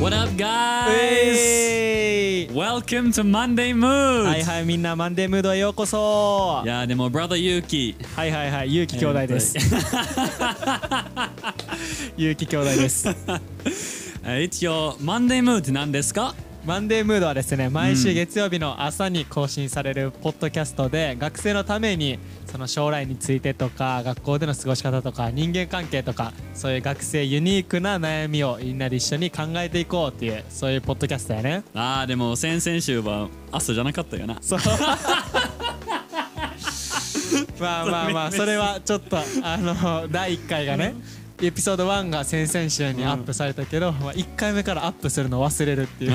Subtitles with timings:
[0.00, 2.48] What up, う guys?
[2.52, 4.24] Welcome to Monday Mood!
[4.26, 6.62] はいはいみんなマンデームードへようこそ。
[6.64, 9.56] いやでも Brother Yuki はいはいはいゆうき兄弟です。
[12.16, 13.08] ゆうき兄弟です。
[14.24, 16.34] え 一応 Monday Mood って何ですか？
[16.64, 31.64] マンデームードはですね毎週月曜日の朝に更新されるポッドキャストで学生のためにその将来についてとか学校での過ごし方とか人間関係とかそういう学生ユニークな悩みをみんなで一緒に考えていこうっていうそういうポッドキャストやね。
[31.74, 34.38] ああでも先々週は朝じゃなかったよな。
[34.40, 34.58] そう。
[37.60, 40.94] まあまあまあそれはちょっとあの第1回がね
[41.42, 46.12] エピソード1が先々週にアップされたけど、まあ、1回目からアップするの忘れるっていう。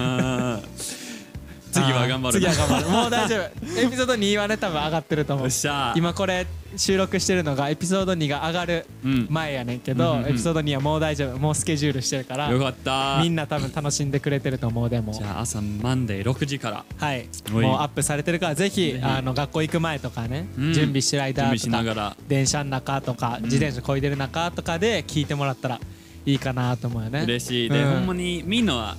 [1.71, 2.89] 次は頑張る次は頑張る。
[2.89, 3.79] もう大丈夫。
[3.79, 5.93] エピソード2はね多分上がってると思ようっしゃ。
[5.95, 10.29] 今これ収録してるのがエピソード2が上がるうん前やねんけど、うんうんうん。
[10.29, 11.37] エピソード2はもう大丈夫。
[11.37, 13.19] もうスケジュールしてるからよかった。
[13.21, 15.13] みんな多分楽しんでくれてると思うでも。
[15.13, 16.85] じゃあ朝マンデー6時から。
[16.97, 17.27] はい。
[17.51, 20.73] もうアップされてるからぜひあの学校行く前とかね、うん。
[20.73, 22.17] 準備してる間とかながら。
[22.27, 25.79] 電車の中とか、自転車こいでる中とかで聞いてもらったら
[26.25, 27.23] いいかなと思うよね。
[27.23, 27.69] 嬉しい。
[27.69, 27.91] で、うん。
[27.91, 28.97] ほんまにみんなは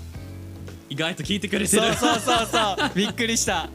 [0.91, 1.83] 意外と聞いてくれてる。
[1.83, 2.91] そうそうそうそう。
[2.95, 3.69] びっくりした。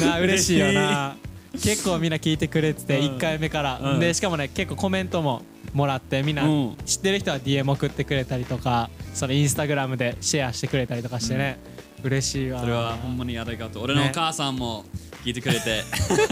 [0.00, 1.16] なあ嬉しいよな。
[1.60, 3.16] 結構みんな聞いてくれててうん。
[3.16, 4.00] 1回目から、うん。
[4.00, 6.76] でしかもね結構コメントももらってみんなうん。
[6.84, 11.58] 知ってる人は DM 送ってくれたりとかそのインスタグラムでシェアしてくれたりとかしてね、
[12.02, 12.60] 嬉しいわ。
[12.60, 13.84] それはほんまにありがとう。
[13.84, 14.84] 俺のお母さんも
[15.24, 15.82] 聞いてくれて、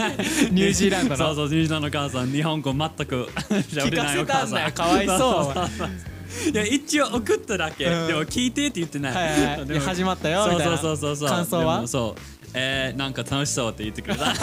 [0.51, 1.17] ニュージーランドの？
[1.17, 3.29] そうそうニュージーランドのお母さん日本語全く
[3.71, 4.45] 喋れないお母さん。
[4.45, 6.12] 聞かせたんだよかわいそう
[6.51, 8.07] いや一応送っただけ、うん。
[8.07, 9.25] でも聞いてって言ってない、はい
[9.67, 9.79] はい。
[9.79, 10.77] 始まったよみたいな。
[10.77, 11.87] そうそうそうそう感想は？
[11.87, 12.21] そう。
[12.55, 14.31] えー、なんか楽しそうって言ってくれた。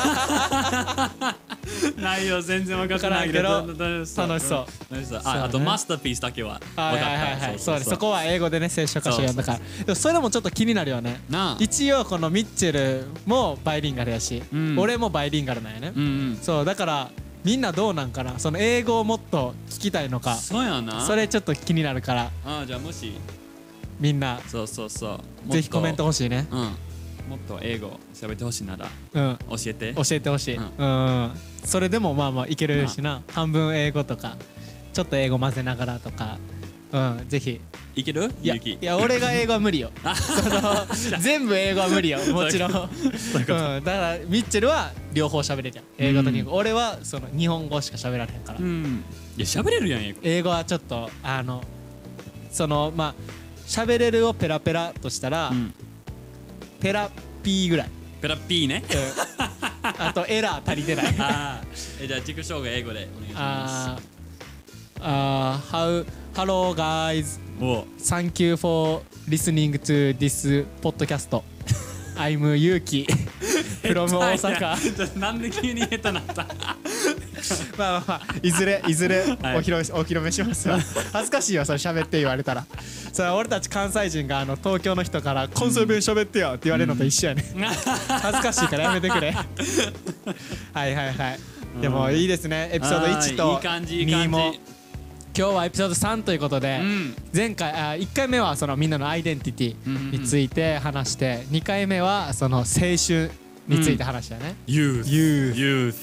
[1.96, 3.68] 内容全然分からないけど。
[3.68, 4.27] 楽しそう。
[4.27, 4.46] 楽し
[5.08, 5.20] そう。
[5.22, 6.83] ああとねマスターピースだけは分かった。
[6.83, 7.58] はいはいはいはい。
[7.58, 9.58] そうねそここは英語でね聖書箇所読んだから。
[9.58, 11.20] でもそれもちょっと気になるよね。
[11.61, 14.77] 一応このミッチェルもバイリンガルやし、うん。
[14.77, 15.92] 俺もバイリンガルなんやね、
[16.42, 17.11] そうだから
[17.45, 18.39] みんなどうなんかな？
[18.39, 20.34] その英語をもっと聞きたいのか？
[20.34, 21.01] そうやな。
[21.01, 22.30] それちょっと気になるから。
[22.45, 23.12] あじゃあもし
[23.98, 24.40] みんな。
[24.46, 25.52] そうそうそう。
[25.52, 26.46] ぜひコメント欲しいね。
[26.50, 26.58] うん。
[27.29, 28.89] もっと英語喋ってほしいなら。
[29.14, 29.39] うん。
[29.48, 29.95] 教えて。
[29.95, 31.30] 教えてほしい、ううん。
[31.64, 34.36] それでもまあまあいけるしな、半分英語とか
[34.92, 36.39] ちょっと英語混ぜながらとか
[36.92, 37.61] うんぜひ。
[37.96, 38.30] いける？
[38.42, 39.90] いやいや俺が英語は無理よ。
[40.05, 42.78] あその全部英語は無理よもちろん、うん、
[43.36, 49.05] だからミッチェルは両方喋れるじゃん英語と日本語、俺はその日本語しか喋られへんから、うん。
[49.36, 50.20] いや喋れるやん英語。
[50.23, 51.62] 英語はちょっとあの
[52.52, 53.14] そのまあ
[53.67, 55.74] 喋れるをペラペラとしたら、うん。
[56.80, 57.11] ペラ
[57.42, 57.90] ピーぐらい、
[58.23, 58.84] ペラピーね。
[58.89, 58.98] うん。
[59.83, 61.14] あとエラー足りてない。
[61.18, 62.05] あー。
[62.05, 64.00] えじゃあ自己紹介英語でお願いしまあー。
[65.02, 67.39] あー How Hello guys.
[67.98, 70.46] Thank you for listening to this
[70.80, 71.42] podcast.
[72.17, 73.07] I'm Yuki.
[73.83, 76.46] From 大阪 なんで急に下手なった？
[77.79, 78.95] まあまあまあいずれい。
[78.95, 80.68] ずれおはい披露しお披露目します。
[80.68, 80.79] わ
[81.13, 82.67] 恥ずかしいわそれ喋って言われたら。
[83.12, 87.45] それは俺たち関西人があの東京の人から「関西弁喋ってよ」って言われるのと一緒やね、
[88.08, 89.33] 恥ずかしいからやめてくれ。
[89.33, 89.45] は
[90.86, 91.39] いはいはい。
[91.80, 92.68] でもいいですね。
[92.73, 94.27] エピソード1とあーいい感じいい感じ。
[94.29, 94.55] 2も
[95.40, 97.17] 今日はエピソード3ということで、うん。
[97.34, 103.30] 前回あ1回目はそのみんなのアイデンティティについて話して2回目はその青春
[103.67, 105.95] について話したよね、Youth Youth Youth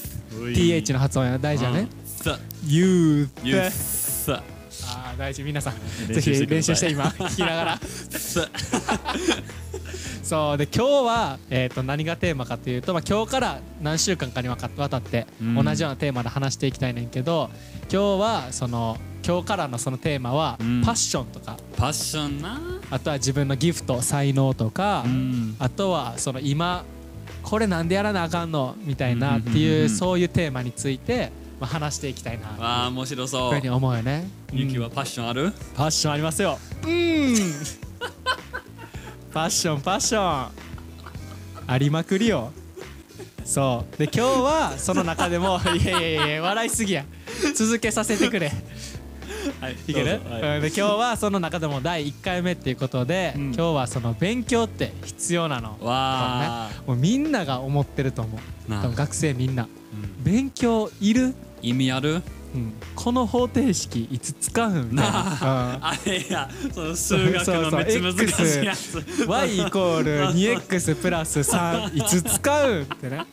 [0.56, 4.42] TH の発音や大事やね、さ Youth Youth さ
[4.88, 5.44] あー大事。
[5.44, 5.74] 皆さん
[6.12, 7.78] ぜひ練習してく今聞きながら。
[7.78, 8.48] さ
[10.28, 14.66] そうで今日は、えー、と何がテーマかというと、まあ、今日から何週間かにわた
[14.98, 15.54] ってうん。
[15.64, 17.48] 同じようなテーマで話していきたいねんけど
[17.90, 20.82] 今日はその今日からのそのテーマは、うん。
[20.84, 21.56] パッションとか。
[21.76, 22.60] パッションな。
[22.90, 25.56] あとは自分のギフト才能とか、うん。
[25.58, 26.84] あとはその今
[27.42, 29.62] これなんでやらなあかんのみたいなってうんうんうん。
[29.62, 32.48] いううんそういうテーマについて、まあ、話していきたいな。
[32.48, 33.52] わあ面白そう。
[33.54, 34.28] ふうに思うよね。
[34.52, 35.52] うんゆきはパッションある？
[35.74, 36.58] パッションありますよ。
[36.84, 37.87] うん。
[39.38, 40.50] パッションパッション。
[41.68, 42.50] ありまくりよ。
[43.44, 43.96] そう。
[43.96, 47.04] で今日はその中でも いやいやいや笑いすぎや。
[47.54, 48.50] 続けさせてくれ。
[49.60, 50.56] はいいける、はい。
[50.56, 53.42] うんで今日はその中でも第1回目っていうことで、うん。
[53.54, 55.76] 今日はその勉強って必要なの。
[55.82, 58.94] わあもうみんなが思ってると思う。
[58.96, 59.68] 学生みんな。
[59.68, 60.24] うん。
[60.24, 61.32] 勉強いる、
[61.62, 62.24] 意味ある？
[62.54, 65.24] うん、この方程式いつ使うんみたいな、う
[65.80, 70.02] んあれやその数学のめっちゃ難しいやつ y イコー。
[70.02, 73.24] ル 2x プラス3いつ使うんってね、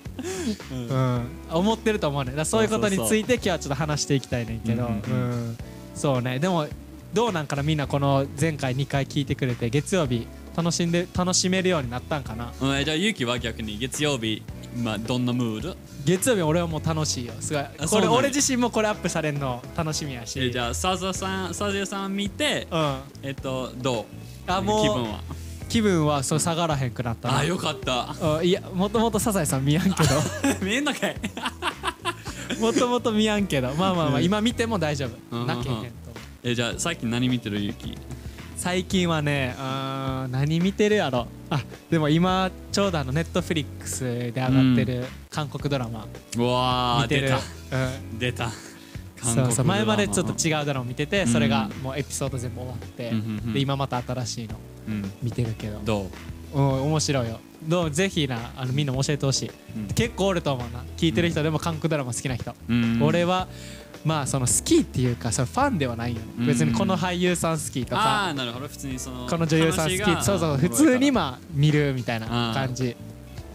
[0.72, 1.22] うん
[1.52, 5.58] 思ってると思うねだそういうことについて今日はちょっと話していきたいねんけどうんうんうんうん
[5.94, 6.68] そうねでも
[7.14, 12.52] どうなんかなみんなこの前回2回聞いてくれて月曜日楽しんで楽しめるようになったんかな。
[12.62, 14.42] うんじゃあゆうきは逆に月曜日
[14.76, 15.76] まあどんなムード？
[16.06, 17.34] 月曜日俺はもう楽しいよ。
[17.40, 17.64] すごい。
[17.90, 20.40] これ俺自身もこれアップされるの楽しみやし。
[20.40, 22.98] えじゃあサザさんサザさん見てうん。
[23.24, 24.06] えっとどう？
[24.52, 25.20] あもう気分は？
[25.68, 27.38] 気分はそう下がらへんくなったな。
[27.40, 28.16] あよかった。
[28.22, 29.90] うんいやもともとサザエさん見やんけ
[30.62, 31.16] 見えんのかい。
[32.60, 33.74] ど もともと見やんけど。
[33.74, 34.24] まあまあまあうん。
[34.24, 35.38] 今見ても大丈夫。
[35.38, 35.90] うんなけへんと。
[36.44, 37.98] えじゃあ最近何見てるゆうき
[38.56, 41.28] 最近はねうーん何見てるやろ。
[41.50, 46.08] あでも今ちょうどあのネットフリックスで上がってる韓国ドラマ。
[46.38, 47.28] うわー見てる。
[47.28, 47.38] 出た。
[47.38, 47.80] う
[48.14, 48.20] ん。
[48.20, 48.52] 出た。
[49.22, 51.28] そうそう前までちょっと違違うドラマ見ててうん。
[51.28, 53.54] それがもうエピソード全部終わってうんうんうん。
[53.54, 54.56] で今また新しいの
[54.88, 55.80] う、うん、見てるけど。
[55.84, 56.10] ど
[56.54, 57.40] う、うん面白いよ。
[57.68, 57.92] どう？
[57.92, 59.52] ぜひなあのみんなも教えてほしい。
[59.76, 59.88] うん。
[59.94, 60.84] 結構おると思うな。
[60.98, 62.56] 聞いてる人でも韓国ドラマ好きな人。
[62.70, 63.00] うん。
[63.04, 63.48] 俺は
[64.06, 66.28] まあその好きっていうかそのファンではないよね。
[66.40, 66.46] うん。
[66.46, 68.68] 別にこの俳優さん好きとあかあなるほど。
[68.68, 72.96] 普通にそのこの女優さん好きそうそう普通にまあ見るみたいな感じ。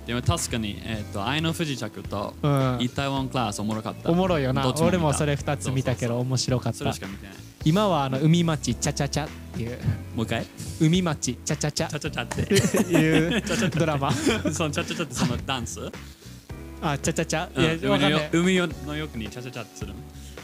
[0.06, 2.78] でも確かにえっ、と愛の不時着とうん。
[2.80, 4.10] イタワンクラスおもろかった。
[4.10, 4.66] おもろいよな。
[4.80, 6.92] 俺もそれ2つ見たけど面白かった。
[7.64, 9.78] 今はあの海町チャチャチャっていう。
[10.16, 10.46] もう一回？
[10.80, 12.92] 海町チャチャチチャャチャチャって。
[12.92, 14.10] いうドラマ。
[14.10, 15.80] そのチャチャチャってそのダンス？
[16.82, 18.30] あチャチャチャ。
[18.32, 18.56] 海
[18.86, 20.00] のよくにチャチャチャってするの？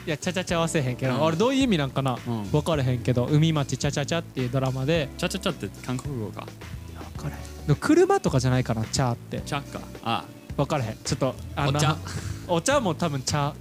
[0.06, 1.18] いやチャチャチャはせえへんけうん。
[1.18, 2.44] どあれどういう意味なんかなうん。
[2.50, 5.08] 分からへんけど海町チャチャチャっていうドラマで。
[5.18, 6.46] チャチャチャって韓国語か。
[7.16, 7.76] 分からへん。
[7.76, 9.40] 車とかじゃないかなチャーって。
[9.40, 9.80] チャか。
[10.04, 10.24] あ
[10.56, 10.96] 分からへん。
[11.04, 11.96] ちょっとあのお茶。
[12.48, 13.52] お茶も多分茶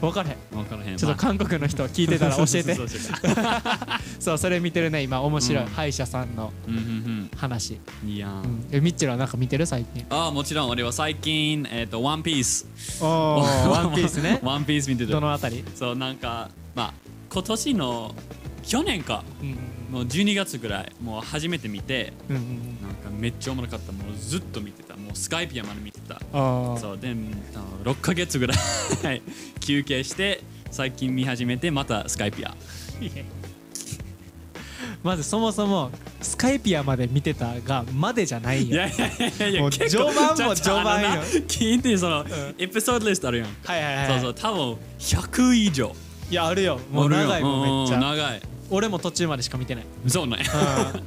[0.00, 0.96] 分からへん分からへん。
[0.96, 2.74] ちょっと韓国の人聞いてたら教えて。
[4.20, 5.20] そう それ見てるね今。
[5.22, 5.64] 面白い。
[5.64, 5.70] うん。
[5.70, 6.52] 歯医者さんの
[7.36, 8.44] 話うんいやー。
[8.44, 8.66] うん。
[8.70, 10.06] えミッチェルはなんか見てる最近？
[10.10, 12.66] ああもちろん俺は最近えっ、とワンピース。
[13.00, 14.40] おー ワンピースね。
[14.42, 15.10] ワンピース見てる。
[15.10, 15.64] どのあたり？
[15.74, 16.92] そうなんかまあ
[17.30, 18.14] 今年の
[18.62, 19.22] 去年か。
[19.42, 19.58] うん
[19.90, 22.82] もう12月ぐらいもう初めて見てうんうんうん。
[22.82, 23.92] なんかめっちゃおもろかった。
[23.92, 24.96] もうずっと見てた。
[24.96, 26.20] もうスカイピアまで見てた。
[26.32, 26.98] そう。
[26.98, 27.14] であ
[27.58, 29.22] の6ヶ月ぐらい
[29.60, 32.54] 休憩して最近見始めてまたスカイピア。
[35.02, 38.74] まずそもそもスカイピアまで見てたがまでじゃないよ。
[38.74, 41.08] いやいやいやいやもう序盤も序盤よ。
[41.46, 42.26] 聞いてその、ん。
[42.58, 43.48] エピソードリストあるやん。
[43.64, 44.06] はいはいはい。
[44.08, 44.34] そうそう。
[44.34, 45.94] 多分100以上。
[46.30, 46.78] いやあるよ。
[46.92, 50.38] もう長いもんめっちうんゃ長い俺も途中までしか見てない、そうね。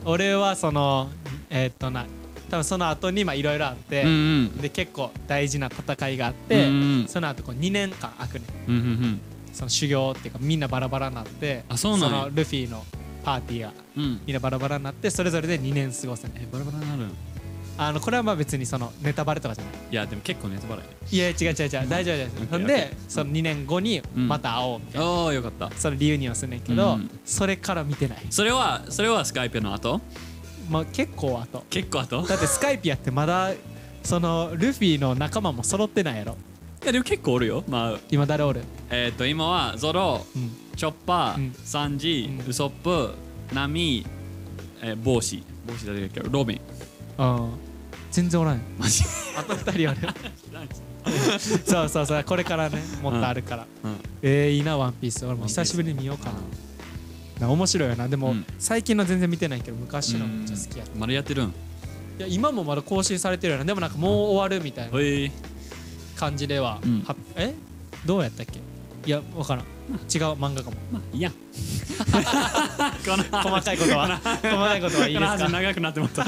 [0.03, 1.09] うん、俺はその
[1.49, 2.05] えーっとな
[2.49, 4.13] 多分その後にまあいろいろあって、うんう
[4.43, 4.57] ん。
[4.57, 7.07] で結構大事な戦いがあって、うんうん。
[7.07, 9.21] その後こう2年間空くねうんうんうん。
[9.53, 12.83] その修行っていうかみんなバラバラになってあそうなのルフィの
[13.23, 14.21] パーティーがうん。
[14.25, 16.31] みんなバラバラになってそれぞれで2年過ごすね。
[16.35, 17.11] えバラバラになるん？
[17.83, 19.73] あのこれはまあ別にそのネタバレとかじゃない。
[19.89, 21.89] いやでも結構ネタバレいや違う違う違う。
[21.89, 22.45] 大丈夫大丈夫。
[22.51, 25.71] ほんでその2年後にまた会おうみたいな、ああよかった。
[25.71, 27.09] そのリユニオンするねんけど、うん。
[27.25, 28.19] それから見てない。
[28.29, 29.99] それはそれはスカイピアの後？
[30.69, 31.63] まあ結構後。
[31.71, 32.21] 結構後？
[32.21, 33.51] だってスカイピアってまだ
[34.03, 36.37] そのルフィの仲間も揃ってないやろ。
[36.83, 37.63] いやでも結構おるよ。
[37.67, 38.61] まあ今誰おる？
[38.91, 40.51] えっ、と今はゾロうん。
[40.75, 41.53] チョッパー、うん。
[41.65, 42.47] サンジ、うん。
[42.47, 43.15] ウソップ
[43.55, 44.05] ナミ、
[44.83, 46.61] えー、帽子帽子誰だっけロビン。
[47.17, 47.70] うん
[48.11, 48.57] 全然おらん。
[48.57, 49.03] よマジ？
[49.37, 50.13] あと2人おる
[51.65, 55.25] そうそうそうこれからねもっとあるから、うんえー、いいなワンピース。
[55.25, 56.31] 俺も久しぶりに見ようか
[57.39, 57.47] な。
[57.47, 58.07] な面白いよな。
[58.07, 58.45] でも、うん。
[58.59, 61.47] 最近の全然見てないけど昔のめっちゃ好きやった、まだやってるん？
[61.47, 61.51] い
[62.19, 64.91] や今もまだ更新されてるよなでもなんかもう終わるみたいな
[66.15, 67.03] 感じでは、うん。
[67.03, 67.55] はえ？
[68.05, 68.59] どうやったっけ？
[69.07, 69.65] いやわからん。
[69.65, 70.77] 違う漫画かも。
[70.91, 71.31] まあいいや。
[73.01, 74.17] 細かいことは。
[74.17, 75.49] 細かいことはいいですか？
[75.49, 76.23] 長くなってもった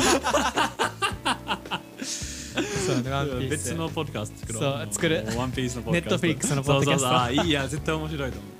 [2.85, 4.63] そうねワンピース別のポッドキャスト作ろう。
[4.63, 5.25] そう作る。
[5.35, 6.27] ワンピースのポッドキャスト。
[6.27, 7.07] Netflix のポッドキャスト。
[7.07, 7.17] そうそうそう。
[7.17, 8.53] あいいや絶対面白いと思う。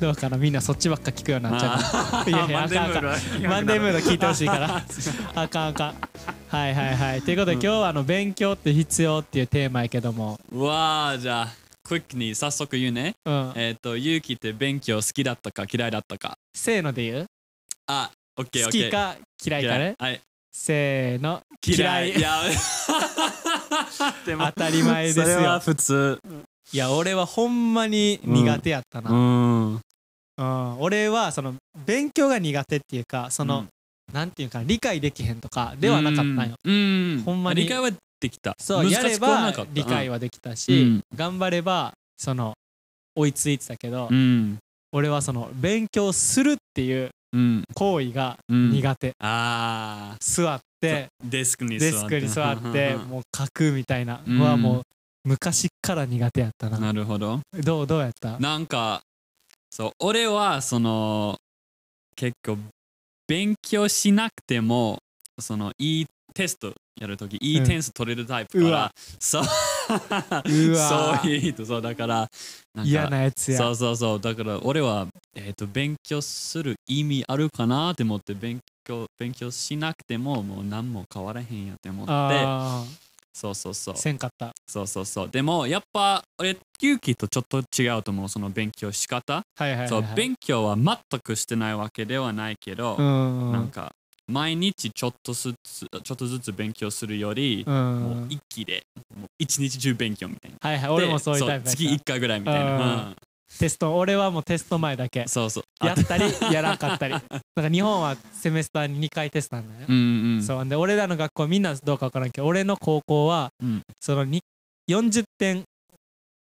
[0.00, 1.58] どうかなみんなそっちばっか聞くようにな。
[1.58, 3.04] っちゃあういやいやあかんあかん。
[3.46, 4.76] マンデームード聞いてほしいから。
[4.76, 4.84] あ
[5.42, 5.94] あかんあかん。
[6.48, 7.22] はいはいはい。
[7.22, 10.40] ということで、今日はあの勉強って必要っていうテーマやけども。
[10.50, 11.48] うわあじゃあ
[11.86, 13.12] クイックに早速言うね。
[13.26, 13.52] うん。
[13.56, 16.38] えっ、と勇気って勉強好きだったか嫌いだったか。
[16.54, 17.26] せーので言う？
[17.88, 18.88] あオッケー好オッケー。
[18.88, 19.94] きか嫌いかね。
[19.98, 20.20] はい
[20.52, 21.42] せーの。
[21.66, 22.10] 嫌い。
[22.16, 22.20] い。
[22.20, 22.42] や。
[24.26, 26.18] で も当たり前ですそれはよ普通。
[26.72, 29.80] いや俺はほんまに苦手やったな、ん。
[30.36, 31.54] うん、俺はその
[31.86, 33.68] 勉強が苦手っていうかその、うん。
[34.12, 37.22] なんていうか理解できへんとかではなかったんよ、うん。
[37.24, 37.62] ほんまに。
[37.62, 37.90] 理解は
[38.20, 38.54] できた。
[38.58, 41.00] そうやれば理解はできたし、うん。
[41.14, 42.54] 頑張ればその
[43.14, 44.58] 追いついてたけど、うん。
[44.92, 47.10] 俺はその勉強するっていううん
[47.74, 48.70] 行為がうん。
[48.70, 51.08] 苦手、ああ座って。
[51.24, 52.08] デスクに座っ
[52.72, 52.94] て。
[52.96, 54.82] もう書くみたいなうんのはもう
[55.24, 57.40] 昔から苦手やったな、なるほど。
[57.52, 58.38] どうどうやった？
[58.38, 59.02] なんか
[59.70, 61.36] そう俺はその
[62.16, 62.58] 結構
[63.26, 64.98] 勉強しなくても
[65.38, 68.92] そのいいテストやるときいい点数取れるタイプから、うわ。
[69.18, 69.44] そう。
[70.48, 72.28] そういう人そうだから
[72.84, 73.58] 嫌なやつや。
[73.58, 74.20] そうそうそう。
[74.20, 82.84] だから俺は、えー、と勉強する意味あるかなって思って勉強勉強しなくてももう何も変わらへんやって思ってあ
[83.32, 83.94] そうそうそう。
[83.94, 84.52] あせんかった。
[84.66, 85.28] そうそうそう。
[85.28, 93.52] でもやっぱ俺勇気とちょっと違うと思うその勉強し方、はいはいはい、はい、そう勉強は全くしてないわけではないけど、うん。
[93.52, 93.92] なんか
[94.28, 97.74] 毎日ちょっとずつちょっとずつ勉強するより、うん。
[97.74, 98.82] もう一気で
[99.16, 100.56] もう一日中勉強みたいな。
[100.60, 102.80] はいはい俺もそういうタイプ月1回ぐらいみたいな、うん。
[102.80, 103.16] うん
[103.58, 105.26] テスト俺はもうテスト前だけ。
[105.26, 105.86] そうそう。
[105.86, 107.14] やったりやらんかったり。
[107.16, 113.82] だから日本はセメスターに2回テストなんだよ、うんうんそうで俺らの学校みんなどうか分からんけど俺の高校は、うん。
[114.00, 114.42] そのに
[114.90, 115.64] 40点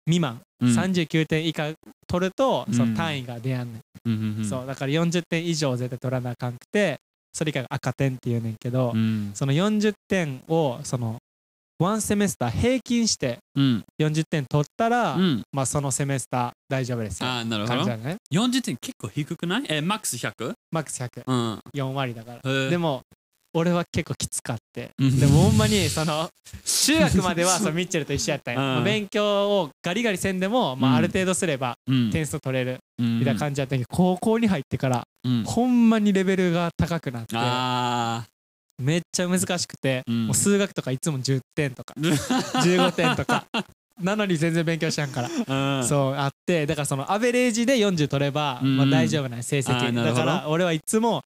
[0.06, 0.70] 未満、うん。
[0.70, 1.74] 39点以下
[2.08, 2.92] 取るとそうん。
[2.92, 4.46] の単位が出やんねん、うんうんうん。
[4.46, 7.00] そうだから40点以上絶対取らなあかんくて
[7.34, 9.32] それ以下が赤点っていうねんけど、うん。
[9.34, 11.18] その40点をその
[11.80, 13.84] ワンセメスター平均してうん。
[14.02, 15.44] 40点取ったら、うん。
[15.52, 17.30] まあそのセメスター大丈夫ですよ。
[17.30, 17.86] ああなるほど。
[17.98, 18.16] ね。
[18.34, 19.66] 40点結構低くない？
[19.70, 20.54] えマックス 100?
[20.72, 21.60] マックス100うん。
[21.76, 22.70] 4割だから。
[22.70, 23.02] でも
[23.58, 24.92] 俺は結構きつかって。
[25.00, 25.20] うん。
[25.20, 26.30] でもほんまにその
[26.64, 28.62] 中学までは そのミッチェルと一緒やったんよ。
[28.62, 28.68] うん。
[28.68, 30.98] まあ勉強をガリガリせんでも、まあ、うん。
[30.98, 32.12] ある程度すればうん。
[32.12, 35.44] 点数取れるみみたいな感じやったけど高校に入ってからうん。
[35.44, 38.26] ほんまにレベルが高くなってあ
[38.80, 40.28] めっちゃ難しくてうん。
[40.28, 43.46] もう数学とかいつも10点とか 15点とか
[44.00, 48.78] なのに全然勉強しやんからあそうあってだからそのアベレージで40取れば、うん。
[48.78, 50.04] まあ、大丈夫な成績。
[50.04, 51.24] だから俺はいつも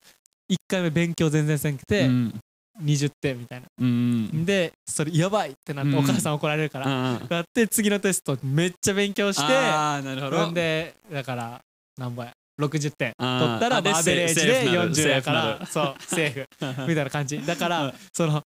[0.52, 2.40] 1回目勉強全然せんくてうん。
[2.84, 3.68] 20点みたいな。
[3.80, 5.98] うんでそれやばいってなってうん。
[6.00, 10.52] お母さん怒られるからあなって次のテストめっちゃ勉強してあーなるほど。
[10.54, 11.60] でだから
[11.98, 12.32] 何ぼや。
[12.60, 13.14] 60点。
[13.18, 16.48] 取ったらあでまあアベレージでフなる40やからそうセーフ。
[16.88, 17.44] みたいな感じ。
[17.46, 17.72] だかうん。
[17.72, 18.42] らその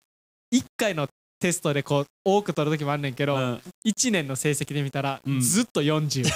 [0.53, 1.07] 1回の
[1.39, 3.61] テストでこう多く取る時もあんねんけどうん。
[3.85, 5.41] 1年の成績で見たらうん。
[5.41, 6.31] ずっと40って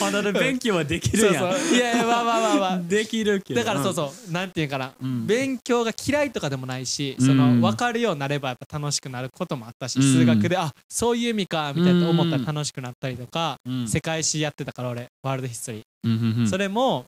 [0.00, 1.54] まだ勉強はできそうるやん。
[1.54, 2.78] そういやいやまあまあまあまあ。
[2.78, 4.92] できるけどだからそうそうなんていうかな。
[5.00, 5.26] うん。
[5.26, 7.26] 勉強が嫌いとかでもないし、うん。
[7.26, 10.02] その分かるようになればやっぱ楽しくなることもあったし、うん。
[10.02, 13.88] 数学であそういう意味かみたいな思ったら楽しくなったりとか、うん。
[13.88, 17.04] 世界史やってたから俺ワールドヒストリー、それも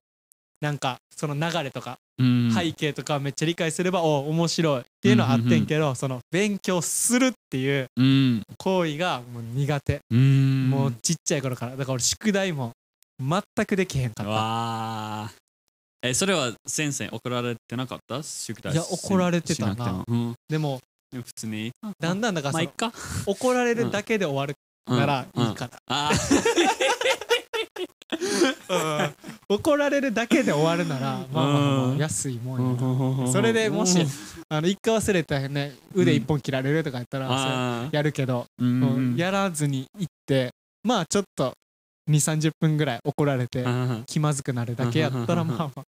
[0.60, 2.52] なんかその流れとかうん。
[2.54, 8.42] 背景とかめっちゃ理解すれば、お面白いっていうのはあってんけど、その勉強するっていううん。
[8.58, 10.70] 行為がもう苦手、うん。
[10.70, 11.72] もうちっちゃい頃から。
[11.72, 12.72] だから俺宿題も
[13.22, 14.30] 全くできへんかった。
[14.30, 14.36] わ
[15.26, 15.32] あ。
[16.02, 18.22] えそれは先生怒られてなかった？
[18.22, 19.74] 宿題いや怒られてたな。
[19.74, 20.34] しくてもうん。
[20.48, 20.80] でも
[21.12, 21.70] でも普通に。
[22.00, 22.92] だんだんだからまあいっか。
[23.26, 24.54] 怒られるだけで終わる
[24.86, 25.46] ならうん。
[25.46, 26.10] いいかな、あ
[29.48, 29.56] うん。
[29.56, 32.88] 怒られるだけで終わるならまあまあまあうん安いもんやな。
[33.28, 34.08] ーそれでもしうん
[34.48, 38.80] あの一回忘れたらね腕一本切られるとかやったらそれあーやるけど、うん。
[38.80, 40.50] もうやらずに行って
[40.82, 41.52] まあちょっと
[42.12, 45.84] 2 3 0分ぐらい怒られてうん気まずくなるだけやったらうんまあまあ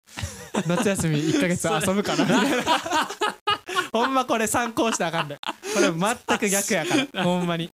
[0.68, 2.64] 夏休み1ヶ月遊ぶかなみたいな
[3.94, 5.38] ほんまこれ参考したらあかんで。
[5.76, 7.22] これ全く逆やから。
[7.24, 7.70] ほんまに。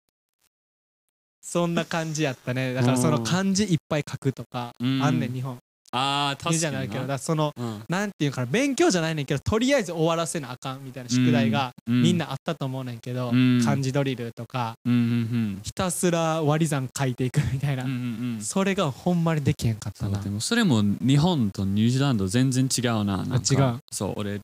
[1.40, 2.74] そんな感じやったね。
[2.74, 5.02] だからその漢字いっぱい書くとかうん。
[5.02, 5.58] あんねん日本
[5.92, 7.82] あーいいじゃ確かにないけどだそのうん。
[7.88, 13.62] なんていうかな勉強じゃないねんけどとりあえず終わらせなあかんみたいな宿題がうみんなあったと思うねんけど、うん。
[13.64, 18.40] 漢字ドリルとかうんうんひたすら割り算書いていくみたいな、うんうんうん。
[18.42, 20.20] それがほんまにできへんかったな。
[20.20, 23.78] でもそれも日本とニュージーランド全然違うな違う。
[23.90, 24.40] そう俺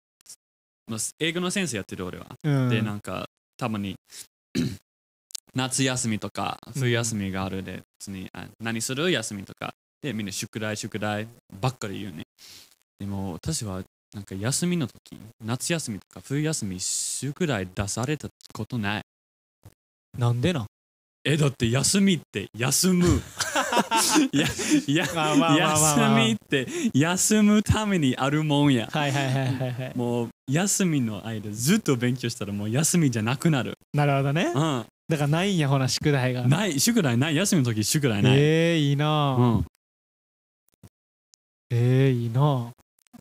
[0.89, 2.27] まあ英語の先生やってる俺は。
[2.43, 2.69] うん。
[2.71, 3.27] でなんか
[3.57, 3.95] たまに
[5.55, 9.11] 夏休みとか冬休みがあるで普通にあ何する？
[9.11, 9.73] 休みとか
[10.03, 11.27] でみんな宿題宿題
[11.61, 12.23] ばっかり言うね。
[12.99, 13.83] でも私は
[14.15, 19.03] なんか休みの時夏休みとか冬休み宿題出されたことない。
[20.19, 20.67] なんでなん？
[21.25, 23.05] えだって休みって休む。
[24.33, 24.47] や
[24.87, 28.89] やまあまあ休まあみって休むためにあるもんや。
[28.91, 29.93] はいはいはいはいはい。
[29.97, 33.75] もう休みの間ずっと勉強したらもう休みじゃなくなる。
[33.93, 34.45] なるほどね。
[34.55, 34.87] うん。
[35.09, 36.47] だからないんやほな宿題が。
[36.47, 36.79] ない。
[36.79, 37.35] 宿題ない。
[37.35, 39.67] 休みの時宿題ない、えー、いいなあ、うん、
[41.71, 42.71] えー、いいな。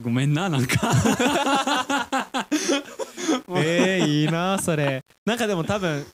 [0.01, 0.79] ごめんななんか。
[0.83, 2.47] あ
[3.55, 5.01] えー、いいなあそれ。
[5.25, 6.05] なんかでも多分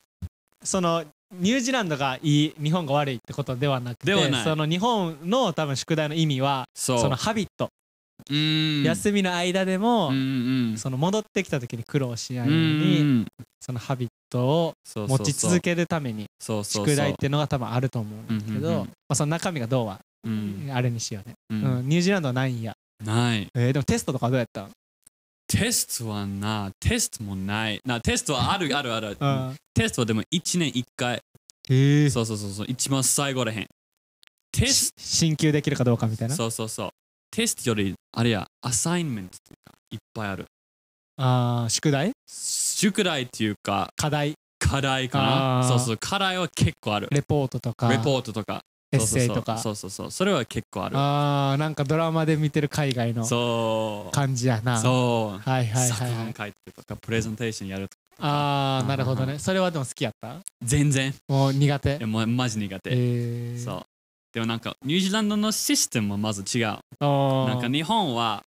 [0.64, 4.44] そのニュージーランドがいい日本が悪いってことではなくてではない。
[4.44, 7.00] その日本の多分宿題の意味はそう。
[7.00, 7.70] そのハビット、
[8.30, 8.84] うーん。
[8.84, 13.26] 休みの間でも、うんうんその戻ってきた時に苦労しないうんように、うん。
[13.60, 15.28] そのハビットをそうそうそう。
[15.28, 16.96] 持ち続けるためにそうそうそう。
[16.96, 18.86] 宿題っていうのが多分あると思うんだけど、うんうんうん。
[18.86, 20.00] まあ、その中身がどうはうん
[20.74, 22.74] あれにしようね、ううんんニュージーランドはないんや
[23.04, 23.48] ない。
[23.56, 24.72] えー、でもテストとかどうやったん
[25.48, 27.80] テストはな、テストもない。
[27.86, 29.18] な、テストはある あるある。
[29.20, 31.22] うんテストはでも1年1回。
[31.70, 33.68] へえそうそうそうそう、一番最後らへん。
[34.52, 36.36] テス進級できるかどうかみたいト、な？
[36.38, 36.90] そうそうそう。
[37.32, 40.46] テストより、あれや、アサインメントとかいっぱいある。
[41.18, 42.12] あー宿題？
[42.28, 45.68] 宿題っていうか、課題課題かな。
[45.68, 47.08] そうそう、課題は結構ある。
[47.12, 48.62] レポートとかレポートとか。
[48.94, 50.12] エッセイとかそうそうそう。
[50.12, 50.96] それは結構ある。
[50.98, 54.10] あーなんかドラマで見てる海外の。
[54.12, 55.50] 感じやなそう。
[55.50, 58.28] はいはい作はい、はい、文書いてるとか、プレゼンテーションやるとか。
[58.28, 60.36] ああなるほどうんねそれはでも好きやった？
[60.62, 61.14] 全然。
[61.28, 62.06] もう苦手？
[62.06, 62.90] もうマジ苦手。
[62.92, 63.82] えー、そう。
[64.34, 66.66] でもなんか、ニュージーランドのシステムもまず違う。
[67.00, 68.44] なんか日本は、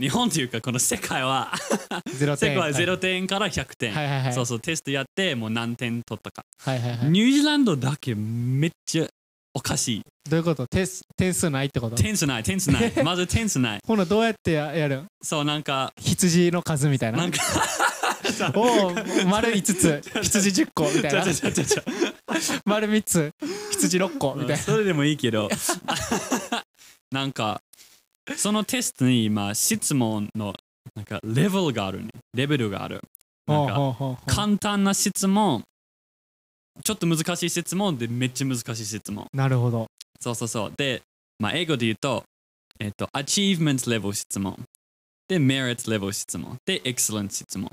[0.00, 1.52] 日本というかこの世界は、
[2.08, 3.92] 世界は0点から100点。
[3.94, 6.42] はいはいはいそうそう、テストやって、もう何点取ったか。
[6.58, 9.06] はいはいはいニュージーランドだけめっちゃ
[9.54, 10.02] おかしい。
[10.28, 10.66] どういうこと？
[10.66, 11.96] 点数点数ないってこと？
[11.96, 12.92] 点数ない、点数ない。
[13.04, 13.80] まず点数ない。
[13.86, 14.96] ほなどうやってややる？
[15.02, 17.18] んそう、なんか、羊の数みたいな？
[17.18, 17.38] なんか、
[18.56, 18.92] おお
[19.26, 20.02] 丸5つ。
[20.22, 21.24] 羊10個みたいな？
[22.64, 23.30] 丸3つ。
[23.70, 24.56] 羊6個みたいな？
[24.56, 25.48] それでもいいけど、
[27.12, 27.60] なんか、
[28.36, 30.54] そのテストに今、質問の
[30.96, 32.08] なんかレベルがあるね。
[32.34, 33.00] レベルがある。
[34.26, 35.62] 簡単な質問、
[36.82, 39.26] ちょっと難しい質問でめっちゃ難しい質問。
[39.32, 39.86] なるほど
[40.20, 40.72] そうそうそう。
[40.76, 41.02] で、
[41.38, 42.24] まあ、英語で言うと、
[42.80, 44.56] えっと、achievement level 質問。
[45.28, 46.56] で、merit level 質問。
[46.66, 47.70] で、excellence 質問。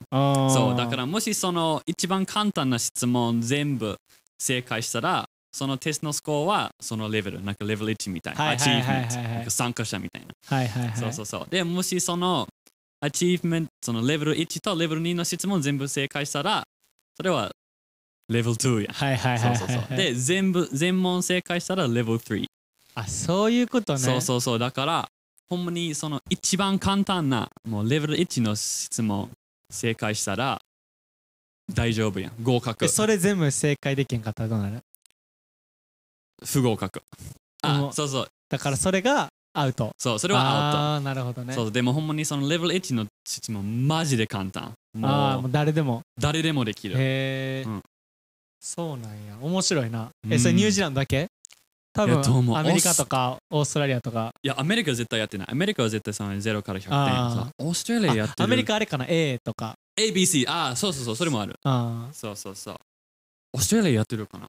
[0.50, 3.98] そう、だからもしその一番簡単な質問全部
[4.40, 8.44] 正解したら、そのテストのスコアはそのレベル、なんかレベル1みたいな。
[8.44, 10.28] はいはいはいはいはい achievement なんか参加者みたいな。
[10.58, 11.48] はいはいはいそうそうそう。
[11.50, 12.48] で、もしその
[13.04, 16.64] achievement、そのレベル1とレベル2の質問全部正解したら、
[17.18, 17.52] それは
[18.32, 18.94] レベル2や。
[18.94, 19.98] はいはいはいはいそうそうそう。
[19.98, 22.46] で、全部、全問正解したらレベル3。
[22.96, 24.60] あそういうことねそうそうそう。
[24.60, 25.10] だから、
[25.50, 29.30] ほんまにその一番簡単な、もうレベル1の質問
[29.70, 30.62] 正解したら、
[31.74, 32.34] 大丈夫やん。
[32.42, 32.88] 合格で。
[32.90, 34.80] それ全部正解できんかったらどうなる？
[36.46, 37.02] 不合格。
[37.62, 38.28] あ、そうそう。
[38.50, 40.80] だからそれがアウトそう、それはアウト。
[40.80, 44.74] あなるほどねそう、でもほんまにそのレベル1の質問マジで簡単。
[45.02, 46.96] ああもうもう誰でも誰でもできる。
[46.98, 47.82] へえ、うん
[48.64, 49.38] そうなんや。
[49.42, 50.10] 面白いな。
[50.24, 50.34] うん。
[50.34, 51.28] えそれニュージーランドだけ？
[51.94, 54.32] 多分アメリカとかオーストラリアとか。
[54.44, 55.48] いや、アメリカは絶対やってない。
[55.52, 56.94] アメリカは絶対その0から100点。
[56.94, 57.36] あー。
[57.36, 57.68] そう。
[57.68, 58.36] オーストラリアやってる。
[58.40, 59.74] あアメリカあれかな？A とか。
[60.00, 60.46] ABC。
[60.48, 61.56] ああ、そうそうそう、それもある。
[61.64, 62.14] あー。
[62.14, 62.76] そうそうそう。
[63.54, 64.48] オーストラリアやってるかな？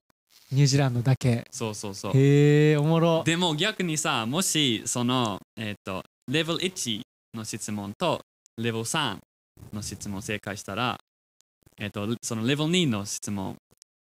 [0.51, 1.45] ニュージーランドだけ。
[1.51, 2.11] そうそうそう。
[2.15, 3.23] へえおもろ。
[3.25, 7.01] でも逆にさ、もしその、えっ、と、レベル1
[7.33, 8.21] の質問と
[8.57, 9.17] レベル3
[9.73, 10.97] の質問正解したら、
[11.79, 13.55] えっ、と、そのレベル2の質問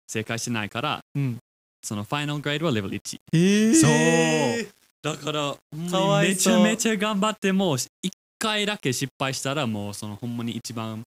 [0.08, 1.38] 正解しないから、うん。
[1.84, 2.60] そのファイナルグレー。
[2.60, 3.18] ドはレベル1。
[3.34, 4.68] へそう。
[5.04, 6.54] だから、めわいそう。
[6.56, 7.88] ちゃめちゃ頑張っても、1
[8.40, 11.04] 回だけ失敗したら、もうそのほんまに一番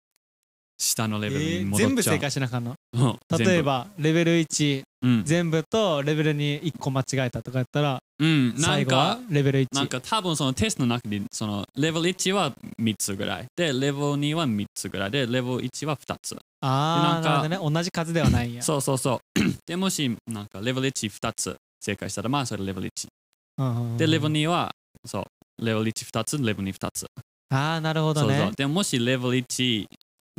[0.78, 1.88] 下のレベルに戻っちゃう。
[1.88, 2.74] 全部正解しなあかんの？
[2.94, 13.46] うん例え、ばレベル1全部うん、全部とレベル2 1個間違えたとかやったらうん、なん最後はか、レベル1なんか多分そのテストの中でそのレベル1は3つぐらい。
[13.56, 15.10] でレベル2は3つぐらい。
[15.10, 16.36] でレベル1は2つ。
[16.60, 17.74] ああでなるほどね。
[17.74, 18.62] 同じ数ではないんや。
[18.62, 19.40] そうそうそう。
[19.66, 23.06] でもしなんかレベル12つ正解したらまあそれレベル1
[23.58, 24.70] うんうんうんでレベル2は
[25.06, 25.64] そう。
[25.64, 27.06] レベル12つレベル22つ。
[27.48, 28.38] ああなるほどそうそう。
[28.38, 29.86] ねでもしレベル1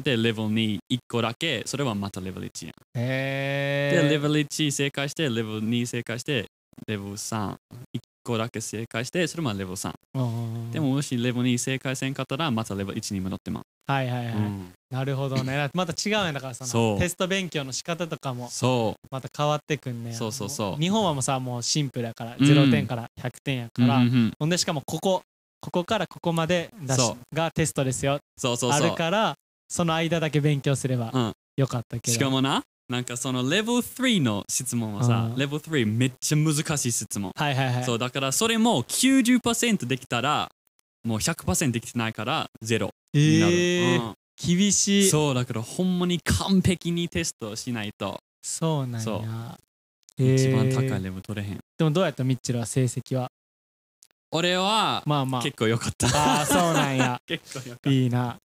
[0.01, 2.73] でレベル21個だけそれはまたレベル1やん。
[2.95, 6.45] へえでレベル1正解してレベル2正解して
[6.87, 7.57] レベル31
[8.23, 9.91] 個だけ正解してそれもレベル3
[10.71, 14.71] でももしレベル2正解せんかったらまたレベル1に戻ってまはいはいはい、う、うん。
[14.89, 15.69] なるほどね。
[15.73, 20.81] また違うんやだからその テスト勉強の仕方とかもそまた変わってくんねそうそうそう。
[20.81, 22.45] 日本はもうさもうシンプルやからうん。
[22.45, 25.23] 0点から100点やうから、うんほんでしかもここ
[25.61, 28.19] ここからここまで出しそがテストですよ。
[28.37, 28.87] そうそうそう。
[28.87, 29.35] あるから
[29.71, 31.31] その間だけ勉強すればうん。
[31.55, 35.37] よかったけど、しかもななんかそのレベル3の質問はさうん。
[35.37, 37.31] レベル3めっちゃ難しい質問。
[37.33, 37.83] はいはいはい。
[37.85, 40.49] そうだからそれも90%できたら
[41.05, 44.01] もう100%できてないからゼロになる、えー。
[44.01, 44.13] うん。
[44.35, 45.09] 厳しい。
[45.09, 48.19] そうそうだからほんまに完璧にテストしないと。
[48.59, 48.99] なんや。
[48.99, 49.21] そう。
[50.17, 50.33] えー。
[50.35, 53.29] 一番高いレベル取れへん、でもどうやったミッチェルは成績は？
[54.31, 55.41] 俺はまあまあ。
[55.41, 56.07] 結構良かった。
[56.07, 57.21] ああそうなんや。
[57.25, 57.89] 結構良かった。
[57.89, 58.37] いいな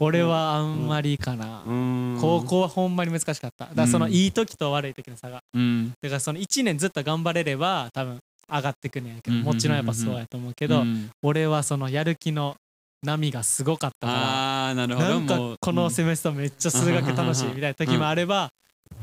[0.00, 2.18] 俺はあんまりかな、うん。
[2.20, 3.66] 高校はほんまに難しかった。
[3.66, 5.42] だからそのうんいい時と悪い時の差が。
[5.54, 5.92] うん。
[6.02, 8.18] だからその1年ずっと頑張れれば多分
[8.50, 11.10] 上がってくねんやけどうんもちろんやっぱそうやと思うけど、うん。
[11.22, 12.56] 俺はそのやる気の
[13.02, 15.08] 波がすごかったからああなるほど。
[15.08, 18.48] なんかこのうんセメストめっちゃ数学楽しいみたいな時もあれば、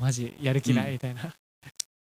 [0.02, 1.34] マジやる気ないみたいな、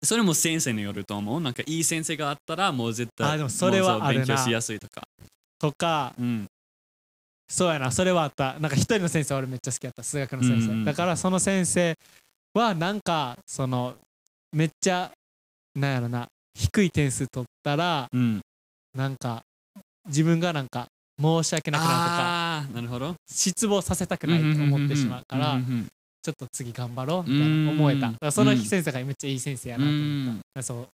[0.02, 5.02] それも先生によると思うなんかいい先生があったらもう絶対あでもそれは勉強しやすいとか。
[5.61, 6.46] とかうん
[7.48, 7.90] そうやな。
[7.90, 8.59] それはあった。
[8.59, 10.02] なんか一人の先生俺めっちゃ好きやった。
[10.02, 10.85] 数学の先生、うんうん。
[10.85, 11.94] だからその先生
[12.54, 13.94] はなんかその
[14.52, 15.11] めっちゃ
[15.74, 16.26] なんやろな。
[16.57, 18.40] 低い点数取ったらうん。
[18.96, 19.42] なんか
[20.07, 20.87] 自分がなんか
[21.20, 23.14] 申し訳なくなるとかなるほど。
[23.30, 25.88] 失望させたくないと思ってしまうからうんうん
[26.22, 28.12] ちょっと次頑張ろうみたいな思えたうん。
[28.14, 30.02] だからそのうん先生がめっちゃいい先生やうなと思っ
[30.37, 30.88] んたそう。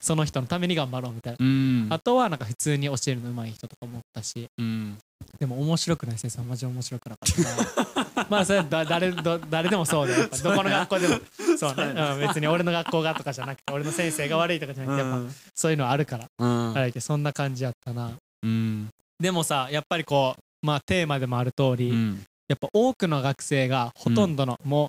[0.00, 1.38] その人のために頑張ろうみたいな。
[1.44, 1.86] うん。
[1.90, 4.46] あとはなんか普通に教えるの上手い人とか思ったし。
[4.58, 4.96] うん
[5.38, 11.18] でも面白くない先生はマジ面白くなかった まあそれはだ誰ど誰でもそうでどこの学校でも。
[11.58, 16.26] そうね、うん、別に俺の学校がとかじゃなくて俺の先生が悪いとかじゃなくてやっぱそういうのはあるから。
[16.38, 16.78] うん。
[16.78, 18.12] あそんな感じやったな。
[18.42, 18.88] うん。
[19.18, 22.24] でもさやっぱりこうまあテーマでもある通り、うん。
[22.48, 24.88] やっぱ多くの学生がほとんどの、もう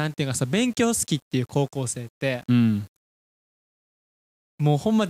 [0.00, 2.86] なんていうかさ勉強好きっていう高校生ってうん。
[4.58, 5.06] もうほんま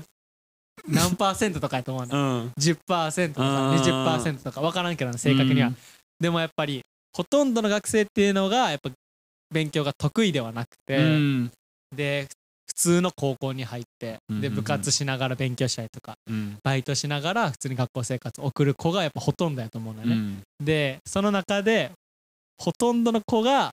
[0.88, 2.52] 何パーセントとかやと思うのうん。
[2.58, 5.76] 10%とかあー20%とか分からんけどな正確には、うん。
[6.20, 6.82] でもやっぱり
[7.16, 8.90] ほとんどの学生っていうのがやっぱ
[9.52, 11.50] 勉強が得意ではなくて、うん。
[11.94, 12.26] で
[12.66, 14.50] 普通の高校に入ってうんうんうん。
[14.50, 16.56] で部活しながら勉強したりとかうん。
[16.62, 20.42] バイトしながら普通に学校生活を送る子がやっぱほとんどやと思うのよね、うん。
[20.64, 21.90] でその中で
[22.58, 23.70] ほとんどの子が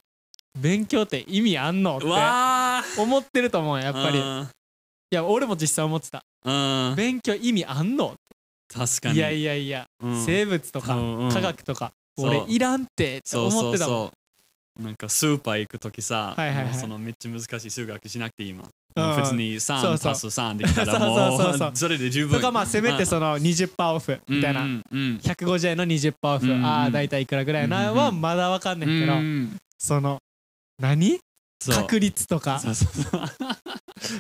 [0.60, 2.06] 勉強って意味あんのって
[3.02, 4.20] 思ってると思うよやっぱり
[5.16, 6.24] や俺も実際思ってた。
[6.46, 6.96] うん。
[6.96, 8.16] 勉強意味あんの？
[8.74, 9.16] 確かに。
[9.16, 9.86] いやいやいや。
[10.02, 10.26] うん。
[10.26, 11.32] 生物とかうんうん。
[11.32, 11.92] 科学とか。
[12.18, 13.98] 俺いらんってってそう思ってたもん。
[13.98, 14.12] そうそ
[14.82, 16.74] うなんかスーパー行くときさ、はいはいはい。
[16.74, 18.64] そのめっちゃ難しい数学しなくていい今、
[18.96, 19.04] うん。
[19.04, 20.12] もう別にそう3そう。
[20.12, 22.38] 足す3できたらもそう それで十分。
[22.40, 24.62] とかまあせめてその20%オフみたいな。
[24.62, 26.46] うんうん150円の20%オフ。
[26.46, 27.94] うんうんああ大体いくらぐらいな？
[27.94, 29.14] はまだわかんないけど。
[29.14, 30.18] うんその
[30.80, 31.20] 何？
[31.66, 32.60] 確率とか。
[32.60, 33.22] そうそうそう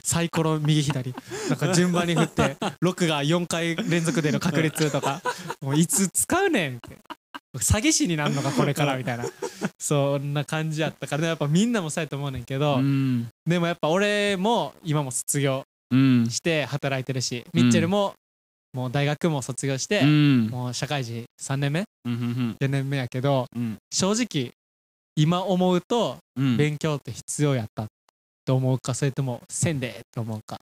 [0.03, 1.13] サイコロ右左。
[1.49, 5.21] なんか順番に振って6が4回連続での確率とか
[5.61, 6.97] もういつ使うねんって。
[7.55, 9.25] 詐欺師になるのかこれからみたいな。
[9.77, 13.27] そんな感じやったからねやっぱみんなもそうやと思うねんけど、うん。
[13.45, 16.27] でもやっぱ俺も今も卒業うん。
[16.29, 18.13] して働いてるしミッチェルも
[18.73, 20.47] もう大学も卒業して、うん。
[20.47, 23.77] もう社会人3年目うんうん4年目やけどうん。
[23.91, 24.51] 正直
[25.15, 26.57] 今思うとうん。
[26.57, 27.85] 勉強って必要やった
[28.45, 30.59] と思うかそれともせんでえと思うか。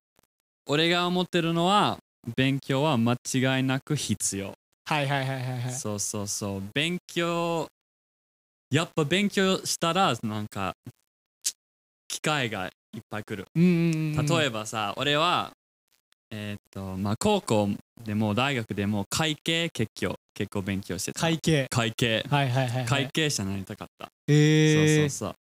[0.67, 1.97] 俺が思ってるのは
[2.35, 4.53] 勉強は間違いなく必要。
[4.85, 5.73] はいはいはいはいはい。
[5.73, 6.63] そうそうそう。
[6.73, 7.67] 勉強
[8.69, 10.73] やっぱ勉強したらなんか
[12.07, 13.45] 機会がいっぱい来る。
[13.55, 15.51] うんうんうん例えばさ、俺は
[16.29, 17.69] えーっとまあ高校
[18.05, 21.19] でも大学でも会計結構結構勉強してた。
[21.19, 21.67] 会計。
[21.69, 22.23] 会計。
[22.29, 25.35] はいはいはい、はい、会計者になりたかった、えー、そうそうそう。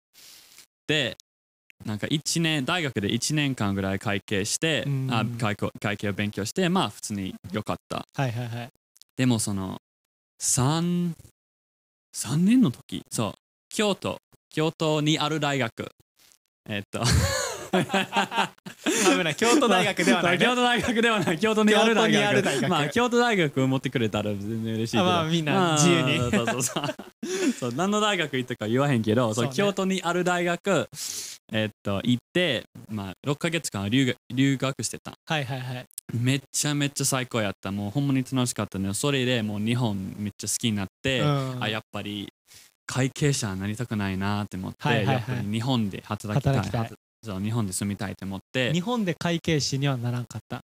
[0.87, 1.16] で
[1.84, 5.08] なんか一年大学で1年間ぐらい会計して、うん。
[5.10, 8.04] あ会計会計を勉強してまあ普通に良かった。
[8.14, 8.68] はいはいはい。
[9.16, 9.78] でもその
[10.40, 11.12] 3
[12.14, 13.32] 3年の時そう
[13.68, 14.18] 京都
[14.50, 15.90] 京都にある大学。
[16.68, 17.02] えーっと
[19.18, 19.35] 危ない。
[19.37, 21.38] 京都大学ではない、ね、京都大学ではない。
[21.38, 22.68] 京都にある大学。
[22.68, 25.02] まあ京都大学を持ってくれたら全然嬉しいけど。
[25.04, 26.18] あまあみんな自由に。
[26.18, 26.85] そうそうそう。
[27.59, 29.50] そう何の大学行ったか言わへんけどそうね。
[29.54, 30.88] 京都にある大学
[31.52, 35.12] えっと行ってまあ6ヶ月間留学留学してた。
[35.26, 35.87] はいはいはい。
[36.14, 37.70] めっちゃめっちゃ最高やった。
[37.70, 41.62] もうほんまに楽しかったねそれでもう日本めっちゃ好きになって、うん。
[41.62, 42.28] あやっぱり
[42.87, 45.14] 会計者になりたくないなって思って、はいはいはい。
[45.16, 46.90] やっぱり日本で働きたい
[47.22, 48.72] 働きたいはそう日本で住みたいと思って。
[48.72, 50.61] 日本で会計士にはならんかった。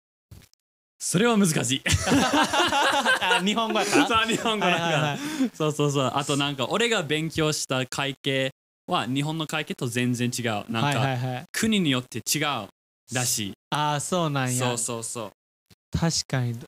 [1.02, 1.82] それは難しい。
[3.22, 4.80] あ 日本語やった そう日本語だか。
[4.80, 5.52] ら、はいはいはい。
[5.54, 6.12] そうそうそう。
[6.14, 8.52] あとなんか俺が勉強した会計
[8.88, 10.46] は日本の会計と全然違う。
[10.46, 11.46] なんか、はいはいはい。
[11.52, 12.68] 国によって違う
[13.14, 13.54] らしい。
[13.70, 14.60] ああそうなんや。
[14.60, 15.98] そうそうそう。
[15.98, 16.60] 確かに。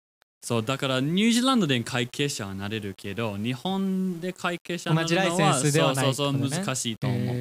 [0.43, 7.40] そうだからニュージーランドで会計者はなれるけど日本で会計者になるのはそうそうそう難しいと思う、え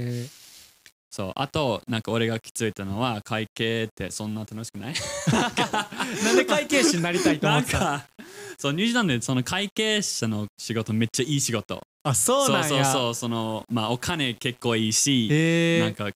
[1.11, 4.95] そうあとなんか俺が気づいたのは会計ってそんな楽しくない？
[4.95, 7.79] ー なんで会計士になりたいと思った？
[7.81, 8.07] なんか
[8.59, 11.81] そうニュージーランドでその会計者の仕事めっちゃいい仕事。
[12.05, 12.65] あそうなんや。
[12.69, 15.79] そうそうそうそのまあお金結構いいし、え。
[15.81, 16.11] ー、なんか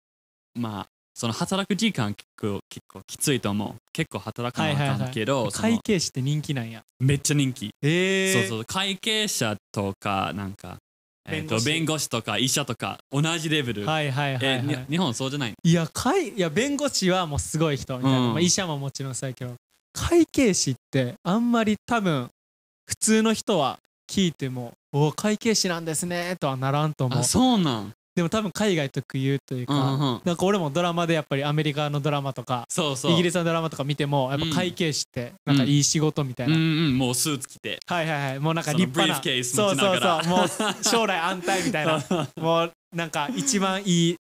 [0.60, 3.76] まあその働く時間結構結構きついと思う。
[3.94, 6.82] 結構働かなあかんけど、会計士って人気なんや。
[7.00, 8.34] めっちゃ人気、え。
[8.34, 10.78] ー、そうそう会計者とかなんか、
[11.30, 12.10] えーと弁護士。
[12.10, 14.58] とか医者とか同じレベル、はいはいはい、はい。
[14.58, 18.34] えに日本そうじゃないいや会いや弁護士はもうすごい人みたいな、うん。
[18.34, 19.54] まあ、医者ももちろんそうやけど
[19.94, 22.30] 会計士ってあんまり多分
[22.88, 23.78] 普通の人は
[24.10, 27.20] 聞いても「お会計士なんですね」とはならんと思う。
[27.20, 30.21] あそうなんでも多分海外特有というか、うんうん。
[30.26, 33.13] なんか俺もドラマでやっぱりアメリカのドラマとかそうそう。
[33.13, 36.97] イギリスのドラマとか見てもやっぱ会計士ってなんかいい仕事みたいな、うんうん。
[36.97, 37.80] もうスーツ着て。
[37.86, 38.39] はいはいはい。
[38.39, 39.43] もうなんか立派な。
[39.43, 40.28] そうそうそう。
[40.28, 42.04] もう将来安泰みたいな。
[42.36, 44.15] もうなんか一番いい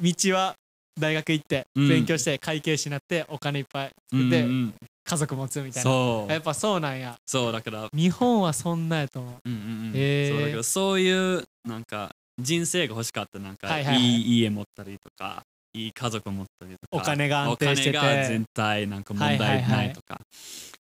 [0.00, 0.54] 道は
[0.98, 1.88] 大学行ってうん。
[1.88, 4.74] 勉強して会計士になってお金いっぱいうんでうん。
[5.06, 5.90] 家族持つみたいな。
[5.90, 6.32] そう。
[6.32, 7.14] やっぱそうなんや。
[7.26, 7.88] そうだから。
[7.92, 9.34] 日本はそんなやと思う。
[9.44, 9.92] うんうんうん。
[9.94, 10.30] へー。
[10.30, 14.04] そうだけどそういうなんか人生が欲しかったなんか、いはいはいはい。
[14.04, 15.42] い家持ったりとか
[15.72, 17.98] いい家族持ったりとかお金が安定してて。
[17.98, 19.92] お金が全体なんか問題はいはいはいない。
[19.92, 20.20] とか、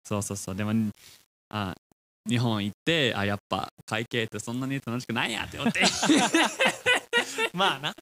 [0.04, 0.54] そうそうそう。
[0.54, 0.72] でも
[1.50, 1.74] あ
[2.28, 5.80] 日本行ってあやっぱ会計ってそんなに楽しくないやって思って。
[7.54, 7.92] まあな。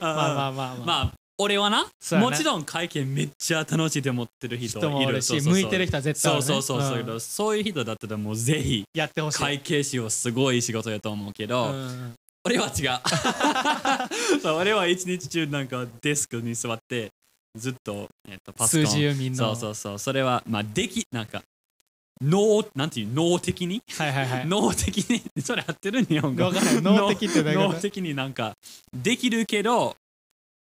[0.00, 2.18] まあまあまあまあ、まあ俺はなね。
[2.18, 6.42] もちろん会計めっちゃ楽しいと思ってる人もおるし向いてる人は絶対ね。
[6.42, 7.20] そうそうそうそう、ん。
[7.20, 9.38] そういう人だったらもうぜひやってほしい。
[9.38, 12.14] 会計士はすごい仕事やと思うけど、うん
[12.46, 14.38] 俺は違う。
[14.40, 17.10] そう俺は一日中なんかデスクに座って
[17.56, 18.86] ずっと,、えっとパソコン。
[18.86, 19.36] 数字を見んの。
[19.36, 19.98] そうそうそう。
[19.98, 21.42] それはまあできなんか
[22.22, 24.46] 脳なんていう脳的に、はいはいはい。
[24.48, 25.22] 脳的に？
[25.42, 26.44] それ合ってる日本語。
[26.44, 26.80] わかんない。
[26.82, 28.52] 脳的って脳的になんか
[28.94, 29.96] できるけど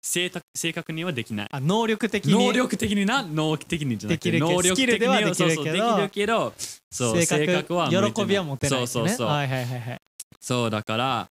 [0.03, 1.47] 正確正確にはできない。
[1.51, 2.33] あ能力的に？
[2.33, 6.53] 能力的にな能力的にじゃなくてできるけど能力的にはできるけどそうそうできるけど
[6.91, 9.97] そう性格は喜びは持てないそうそうそう、はいはいはいはい。
[10.39, 11.27] そうだから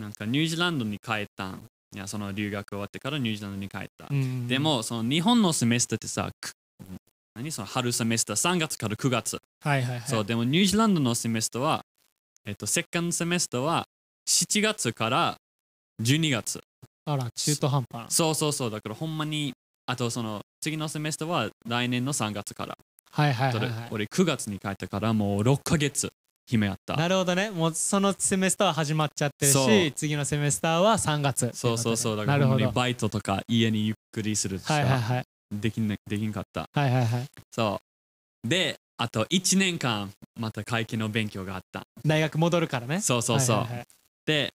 [0.00, 1.62] なんかニュージーランドに帰ったん。
[1.94, 6.52] いやその留学終わってからニュージーランドに帰った、うんでもその日本のセメスターってさく
[7.36, 10.08] 何その春セメスター3月から9月、はいはいはい。
[10.08, 11.84] そうでもニュージーランドのセメスターは
[12.44, 13.86] えっとセカンドセメスターは
[14.28, 15.36] 7月から
[16.02, 16.60] 12月。
[17.06, 18.10] あら中途半端な。
[18.10, 18.70] そうそうそう。
[18.70, 19.52] だからほんまに
[19.86, 22.76] あとその次のセメスターは来年の3月から、
[23.12, 23.88] はいはいはいはい。
[23.92, 26.10] 俺9月に帰ったからもう6ヶ月
[26.46, 26.96] 暇やった。
[26.96, 27.50] なるほどね。
[27.50, 31.50] もうそのセメスターは始まっちゃってるし次のセメスターは3月。
[31.54, 32.16] そうそうそう。
[32.16, 35.24] だからほんまにバイトとか家にゆっくりするしかはいはいはい。
[35.52, 36.68] できなできんかった。
[36.72, 37.26] はいはいはい。
[37.50, 37.80] そ
[38.44, 38.48] う。
[38.48, 41.82] であと1年間また会計の勉強があった。
[42.04, 43.00] 大学戻るからね。
[43.00, 43.86] そうそうそう、はいはいはい。
[44.26, 44.54] で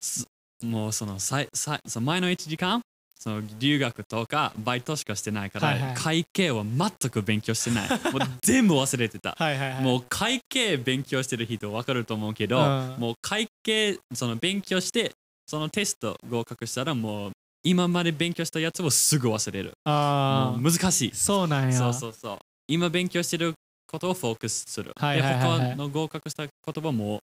[0.00, 0.26] す
[0.62, 2.82] もうそのさいさいその前の1時間
[3.22, 5.94] その留学とかバイトしかしてないから、はいはい。
[5.94, 7.88] 会計は全く勉強してない。
[8.12, 9.36] もう全部忘れてた。
[9.38, 12.96] はいもう会計勉強してる人分かると思うけど、うん。
[12.98, 15.12] もう会計その勉強して
[15.46, 19.72] そのテスト合格したらもう今まで勉強したやつをすぐ忘れる。
[19.84, 21.10] あ難しい。
[21.12, 21.76] あそうなんや。
[21.76, 22.38] そうそうそう。
[22.68, 23.52] 今勉強してる
[23.86, 25.60] ことをフォーカスする、はいはいはいはい。
[25.60, 27.20] で他の合格した言葉も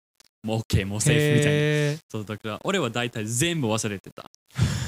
[0.46, 1.58] もう OK もうセーフみたいな。
[1.58, 4.22] へそうだから俺は大体全部忘れてた。
[4.22, 4.26] ー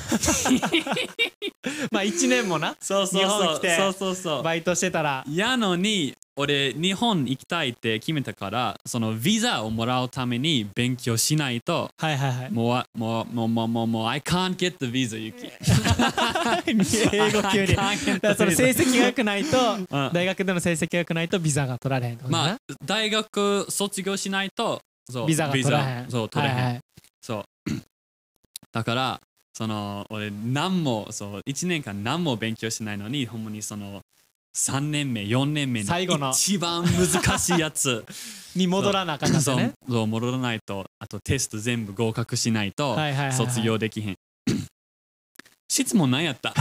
[1.90, 2.76] まあ1年もな。
[2.80, 3.60] そうそうそう。
[3.76, 4.42] そうそうそう。
[4.42, 5.24] バイトしてたら。
[5.28, 12.50] やのに俺日本行きたいって決めたからそのビザをもらうために勉強しないとはいはいはい。
[12.52, 15.50] もうわもうもうもうもうもう I can't get the visa ユキ
[17.12, 17.74] 英語急に。
[18.22, 20.10] だその成績が良くないとうん。
[20.12, 26.10] 大学での成績が良くないとビザが取られへんまあ大学卒業しないとそうビザが取らへん。
[26.10, 26.80] そう取れへん、はいはい。
[27.22, 27.70] そう。
[28.72, 29.20] だから
[29.54, 34.00] その俺何もそう1年間何も勉強しないのにほんまにその
[34.56, 36.26] 3年目4年目最後の。
[36.28, 38.04] の一番難しいやつ。
[38.56, 43.36] に戻らなあかんかったそうねそう戻らないとあとテスト全部合格しないとはいはいはいはい。
[43.36, 44.14] 卒業できへん。
[45.70, 46.52] 質問何やった？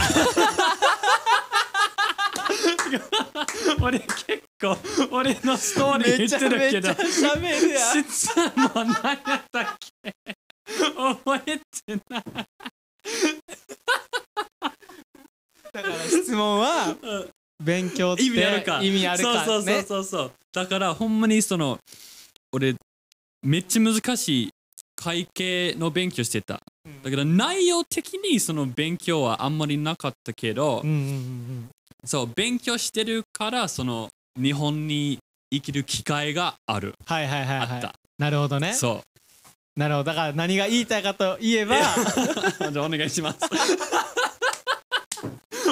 [3.80, 4.76] 俺結構
[5.10, 10.14] 俺のストーリー言ってるけど喋るやん質問何やったっけ？
[10.94, 11.62] 覚えて
[12.10, 12.24] ない。
[15.72, 16.96] だから質問は
[17.62, 20.04] 勉強って意味あるか意味あるかそうそうそうねそう。
[20.04, 21.78] そうだからほんまにその
[22.52, 22.74] 俺
[23.42, 24.50] めっちゃ難しい
[24.96, 26.60] 会計の勉強してた。
[26.84, 27.02] うん。
[27.02, 31.68] だから内容的にその勉強はあんまりなかったけど、うんうんうん
[32.04, 35.18] そう勉強してるからその日本に
[35.50, 37.68] 生きる機会がある、はいはいはいはい。
[37.68, 37.94] あった。
[38.18, 38.72] なるほどね。
[38.74, 39.02] そ
[39.76, 40.04] なるほど。
[40.04, 41.76] だから何が言いたいかといえば。
[41.76, 41.80] う
[42.72, 43.38] じゃあお願いします。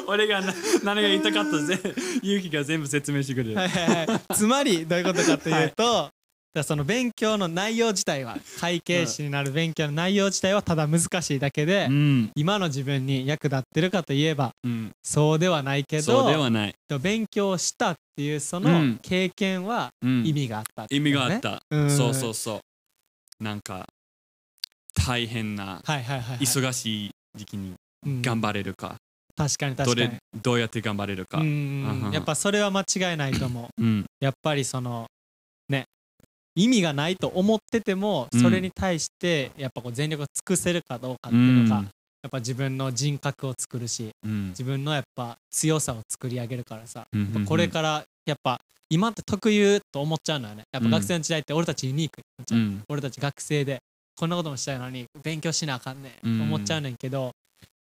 [0.08, 1.80] 俺がな何が言いたかったぜ。
[2.22, 4.34] ゆうきが全部説明してくれる、はいはいはい。
[4.34, 6.10] つまりどういうことかというと、
[6.56, 12.30] だその勉強の内容自体は会計士になる勉強の内容自体はただ難しいだけで、うん。
[12.34, 14.90] 今の自分に役立ってるかといえばうん。
[15.02, 18.98] そうではないけそうどではない、勉強したっていうそうのん。
[19.02, 20.22] 経験はうん。
[20.26, 21.90] 意味があったって意ことね、味があった、うん。
[21.90, 22.60] そうそうそ
[23.40, 23.44] う。
[23.44, 23.86] なんか
[25.06, 27.74] 大変なはいはいはい、はい、忙しい時期に
[28.06, 28.22] うん。
[28.22, 28.96] 頑張れるか、
[29.36, 30.10] 確かにど確かに。
[30.12, 32.06] れどうやって頑張れるか、うんうん。
[32.06, 32.12] うん。
[32.12, 33.82] やっぱそれは間違いないと思う。
[33.82, 34.06] うん。
[34.20, 35.06] やっぱりその
[35.68, 35.84] ね
[36.56, 38.40] 意味がないと思っててもうん。
[38.40, 41.84] それに対してやっぱこう全力を尽くせるかどうかっていうのが、うん。
[41.84, 44.48] やっぱ自分の人格を作るしうん。
[44.48, 47.06] 自分のやっぱ強さを作り上げるからさ、
[47.46, 52.54] これからやっぱ今って特有と思っちゃうのよねやっぱ学生の時代って俺たちユニーク、う。
[52.56, 52.82] ん。
[52.88, 53.78] 俺たち学生で
[54.16, 57.32] こんなこともしたいのに勉強しなあかんねん思っちゃうねんけど、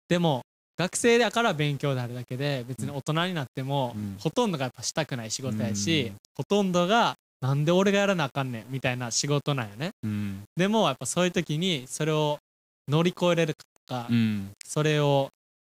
[0.09, 0.41] でも
[0.75, 4.15] 学生だから勉強であるだけで別に大人になっても、うん。
[4.19, 6.15] ほとんどがやっぱしたくない仕事やし、うん。
[6.35, 9.91] ほとんどがなんで俺がやらなあかんねんみたいな仕事なんよね。
[10.01, 10.43] うん。
[10.55, 12.37] でもやっぱそういう時にそれを
[12.87, 13.53] 乗り越えれる
[13.85, 14.51] かうん。
[14.65, 15.27] それを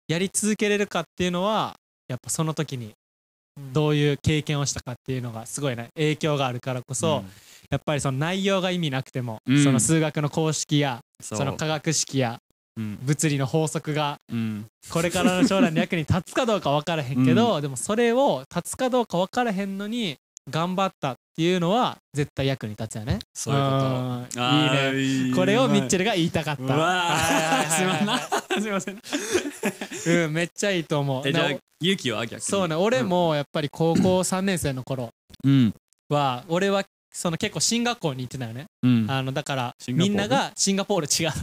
[0.10, 1.76] やり続けれるかっていうのは
[2.10, 2.92] やっぱその時に
[3.72, 7.24] どういう経験をしたかっていうのがすごいね影響があるからこそ、
[7.70, 9.64] やっぱりその内容が意味なくても、うん。
[9.64, 12.40] その数学の公式やそその科学式や
[12.76, 13.00] うん。
[13.02, 14.66] 物理の法則がうん。
[14.90, 20.18] これからの将来の役に立つかどうか分からへんけど、でもそれを立つかどうか分からへんのに
[20.50, 23.20] 頑張ったっていうのは絶対役に立つよね。
[23.34, 23.70] そういうこ
[24.34, 25.30] といいね。
[25.30, 26.62] いこれをミッチェルルが言いたかった。
[27.70, 29.00] すいませんません
[30.26, 31.28] うん、めっちゃいいと思う。
[31.28, 32.42] えじゃあな勇気は逆に？
[32.42, 35.10] そうね、俺もやっぱり高校3年生の頃
[35.46, 35.74] うん
[36.10, 38.66] は、俺はその結構進学校に行ってたよね。
[38.84, 41.32] うんあのだからみんながシンガポール違う。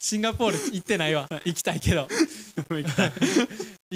[0.00, 1.28] シンガポール行ってないわ。
[1.44, 2.08] 行きたいけど。
[2.68, 3.12] 行きたい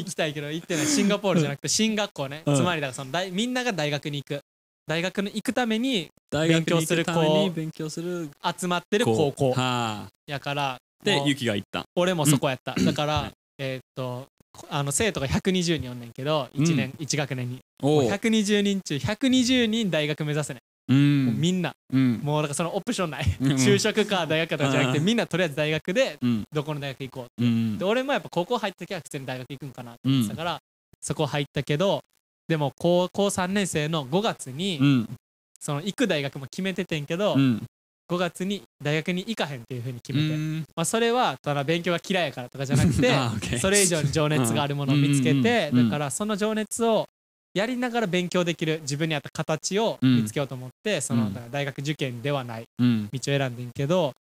[0.04, 0.86] けど行ってない。
[0.86, 2.42] シンガポールじゃなくて進学校ね。
[2.46, 4.40] うんつまりだからその大みんなが大学に行く。
[4.88, 10.76] 大学に行くために勉強する子に勉強する集まってる高校はあやから。
[11.02, 12.74] でもう勇気が言った俺もそこやった。
[12.74, 14.26] だから、はいえーっと、
[14.70, 17.58] あの生徒が120人おんねんけど、1年、1学年に。
[17.82, 21.40] もうおう120人中120人大学目指せね、うもうん。
[21.40, 21.72] みんな。
[21.92, 22.20] うん。
[22.22, 23.36] もうだからそのオプションない。
[23.40, 25.04] うん就職か大学かとかじゃなくて、うん。
[25.04, 26.44] みんなとりあえず大学でうん。
[26.52, 27.44] どこの大学行こう。
[27.44, 30.58] うんで、俺もやっぱ高校入った時は普通に大学行くんかなって思ってたから、
[31.00, 32.02] そこ入ったけど、
[32.48, 35.08] でも高校3年生の5月に、うん。
[35.58, 37.62] その行く大学も決めててんけど、うん。
[38.08, 40.64] 5月に大学に行かへんっていう風に決めて、うん。
[40.76, 43.12] まあ、それはただ勉強が嫌いやからとかじゃなくて
[43.58, 45.90] それ以上に情熱があるものを見つけてうんうんうん。
[45.90, 47.08] だからその情熱を
[47.56, 51.34] やりながら勉強できる自分に合った形を見つけようと思ってそのうん。
[51.34, 53.08] だから大学受験ではないうん。
[53.10, 54.12] 道を選んでんけど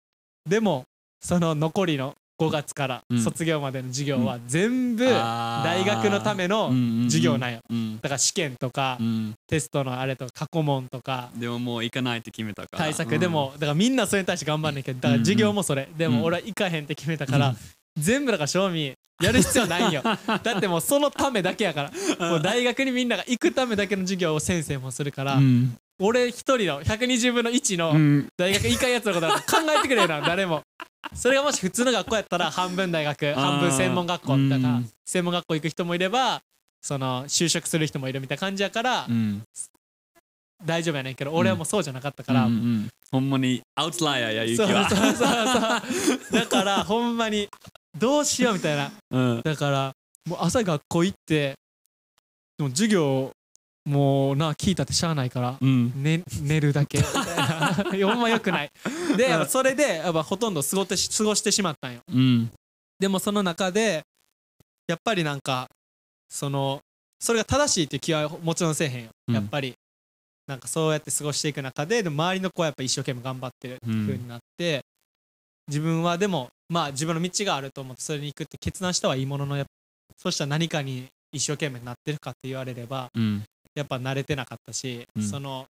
[0.49, 0.85] でも
[1.21, 3.21] その残りの5月からうん。
[3.21, 6.69] 卒業までの授業は全部大学のための
[7.05, 7.59] 授業なんよ。
[7.69, 7.95] うん。
[8.01, 9.33] だから試験とかうん。
[9.47, 12.77] テストのあれとか過去問とかでももう行かないって決めたから。
[12.79, 13.19] 対策。
[13.19, 15.89] でもだからみんなそれに対して頑張んねんけどだから授業もそれ。
[15.97, 17.55] でうんも俺は行かへんって決めたから
[17.97, 20.01] 全部だから賞味やる必要ないんよ。
[20.43, 22.29] だってもうそのためだけやから。
[22.29, 25.77] もう大学にみんなが行くためだけの授業を先生もするからうん。
[25.99, 28.27] 俺一人の120分の1うのん。
[28.38, 30.62] 大学行かんやつのことだから考えてくれよな誰も。
[31.13, 34.89] それがもし普通の学校やったら半分大学半分専門学校だからうん。
[35.05, 36.41] 専門学校行く人もいれば
[36.81, 39.41] その就職する人もいるみたいな感じやからうん。
[40.65, 42.45] 大丈夫やねんけど俺はもうそうじゃなかったから。
[42.45, 44.89] うんうんほんまにアウトライヤーや勇そう気は。
[44.89, 46.39] そうそうそう。
[46.41, 47.47] だからほんまに
[47.97, 48.91] どうしようみたいな。
[49.12, 49.41] うん。
[49.43, 49.91] だから
[50.27, 51.55] もう朝学校行って
[52.58, 53.31] でも授業
[53.86, 56.03] もうな聞いたってしゃあないから、うん。
[56.03, 56.99] ね、寝るだけ。
[58.03, 58.69] ほんまよくない。
[59.15, 62.01] でやっぱそれでやっぱほとんど過ごってし過ごしてしまったんよ。
[62.08, 62.51] うん。
[62.99, 64.01] でもその中で
[64.88, 65.67] やっぱりなんか
[66.29, 66.81] その
[67.19, 69.36] それが正しいっていう気はもちろんせえへんよ、うん。
[69.36, 69.73] やっぱり。
[70.47, 74.86] なんかそうやって過ごしていく中ででも周りの子はやっぱ一生懸命頑張ってるっていう風になって、
[75.67, 79.69] 自分はでもまあ自分の道があると思ってそれに行くって決断したはいいもののやっぱ
[80.17, 83.43] そうしたら何かに一生懸命なってるかって言われればうん。
[83.75, 85.23] やっぱ慣れてなかったし、うん。
[85.23, 85.67] その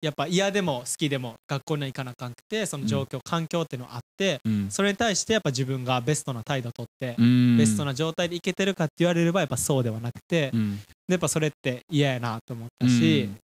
[0.00, 4.70] やっぱ嫌でも好きでも学校には行かなあかんくてその状況、環境っていうのがあってうん。
[4.70, 7.56] それに対してやっぱ自分がベストな態度をとって、うん。
[7.56, 10.80] ベストな状態でいけてるかって言われればやっぱそうではなくて、でうん。
[11.08, 13.36] やっぱそれって嫌やなと思ったし、うん。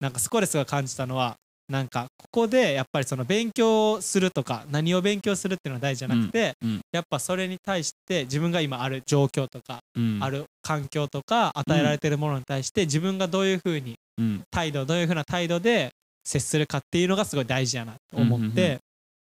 [0.00, 1.36] なんかそこですごい感じたのは
[1.68, 6.80] なんかここでやっぱりその勉強するとか何を勉強するっていうのは大事じゃなくて、うんうん。
[6.92, 10.18] やっぱそれに対して自分が今ある状況とか、うん。
[10.22, 14.42] ある環境とか与えられてるものに対して自分がどういうふうにうん。
[14.50, 15.90] 態度どういうふうな態度で
[16.24, 18.78] 接するかっていうのがすごい大事やなと思って、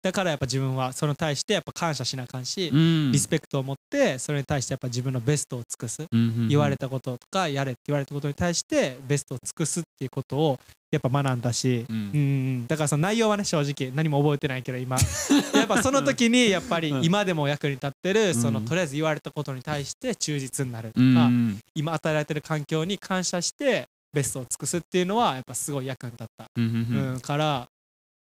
[0.03, 3.13] だからやっぱ自分はそれに対してやっぱ感謝しなあかんし、うん。
[3.13, 6.07] リスペクトを持ってそれに対してやっぱ自分のベストを尽くす、
[6.49, 10.59] 言われたこととかやれって言われたことに対してベストを尽くすっていうことを
[10.91, 11.97] やっぱ学んだし、うん。
[11.97, 14.97] うんうんだからその内容はね正直何も覚えてないけど今。
[15.55, 17.05] やっぱその時にやっぱりうん。
[17.05, 27.13] 今でも役に立ってるそのうんとりあえず言われたことに対して忠実になるとうか、ん今与えられてる環境に感謝してベストを尽くすっていうのはやっぱすごい役に立った、うん。
[27.15, 27.69] うんから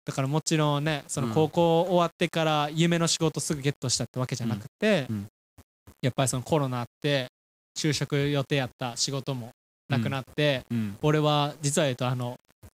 [0.04, 1.34] だからもちろんねそのうん。
[1.34, 5.16] 高校終わってから夢の仕事すぐゲットしたってわけじゃなくて、うん。
[5.16, 5.26] うん。
[6.02, 7.28] やっぱりそのコロナあって
[7.78, 9.50] 就職予定やった仕事も
[9.88, 10.96] なくなって、うん。
[11.02, 12.36] 俺は実は言うとあの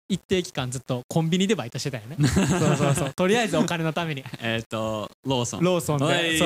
[0.09, 2.17] 一定期間ずっとコンビニでバイトしてたよね。
[2.29, 3.13] そうそうそう。
[3.15, 4.25] とりあえずお金のために。
[4.43, 5.65] えっとローソン。
[5.65, 6.39] ローソンおでい。
[6.39, 6.45] そ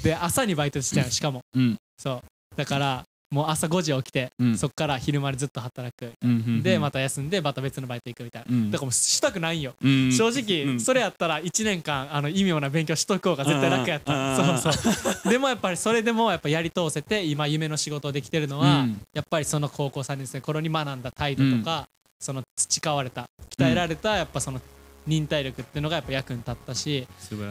[0.00, 0.02] う。
[0.02, 1.40] で朝にバイトしてたよしかも。
[1.54, 1.76] うん。
[1.96, 2.22] そ
[2.54, 2.56] う。
[2.56, 4.58] だからもう朝5時起きて、うん。
[4.58, 8.70] そっから昼までずっと働く、うんうんでまた休んでまた別のバイト行くみたいな、うん。
[8.70, 10.12] だからもうしたくないんよ、うん。
[10.12, 10.80] 正直、うん。
[10.80, 15.30] それやったら1年間あの意味もな勉強しとく方が絶対楽やった、うんそうそう。
[15.30, 19.00] でもやっぱりそれでもやっぱやり通せて今夢の仕事をできてるのは、うん。
[19.12, 24.60] やっぱりその高校3年生の頃に学んだ態度とか、その培われた鍛えられたやっぱその
[25.06, 27.06] 忍耐力っていうのがやっぱ役に立ったし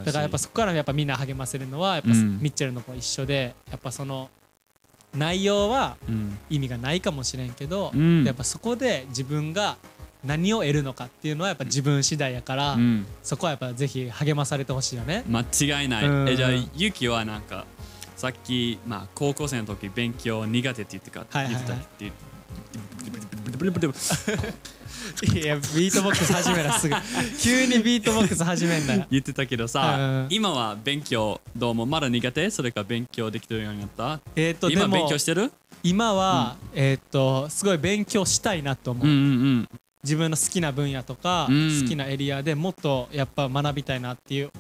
[0.05, 2.39] だからやっぱそこからやっぱみんな励ませるのはやっぱうん。
[2.39, 4.29] ミッチェルの子一緒でやっぱその
[5.15, 6.37] 内容はうん。
[6.49, 8.23] 意味がないかもしれんけど、うん。
[8.23, 9.77] やっぱそこで自分が
[10.23, 13.05] 何を得るのかっていうのはやっぱ自分次第やから、うん。
[13.23, 15.23] そこはやっぱぜひ励まされてほしいよね。
[15.27, 16.05] 間違いない。
[16.05, 16.29] うん。
[16.29, 17.65] えじゃあユキはなんか
[18.17, 21.81] さっきまあ高校生の時勉強苦手って言ってかはいはいはい言ってたっ
[24.51, 24.76] て
[25.33, 26.95] いやビートボックス始めなすぐ。
[27.41, 29.05] 急にビートボックス始めんなよ。
[29.09, 30.27] 言ってたけどうさん。
[30.29, 32.49] 今は勉強どうもまだ苦手？
[32.49, 34.19] それか勉強できてるようになった？
[34.35, 35.51] えっ、とで今勉も強してる？
[35.83, 39.07] 今は、えっ、とすごい勉強したいなと思う。
[39.07, 39.17] うんう
[39.61, 39.69] ん
[40.03, 41.81] 自分の好きな分野とか、うん。
[41.81, 44.51] 好きなエリアでもっとやっぱ学びたいなっていう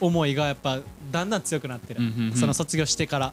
[0.00, 0.80] 思いがやっぱ
[1.12, 2.36] だんだん強くなってる、うんうんうん。
[2.36, 3.26] その卒業してから。
[3.26, 3.32] うん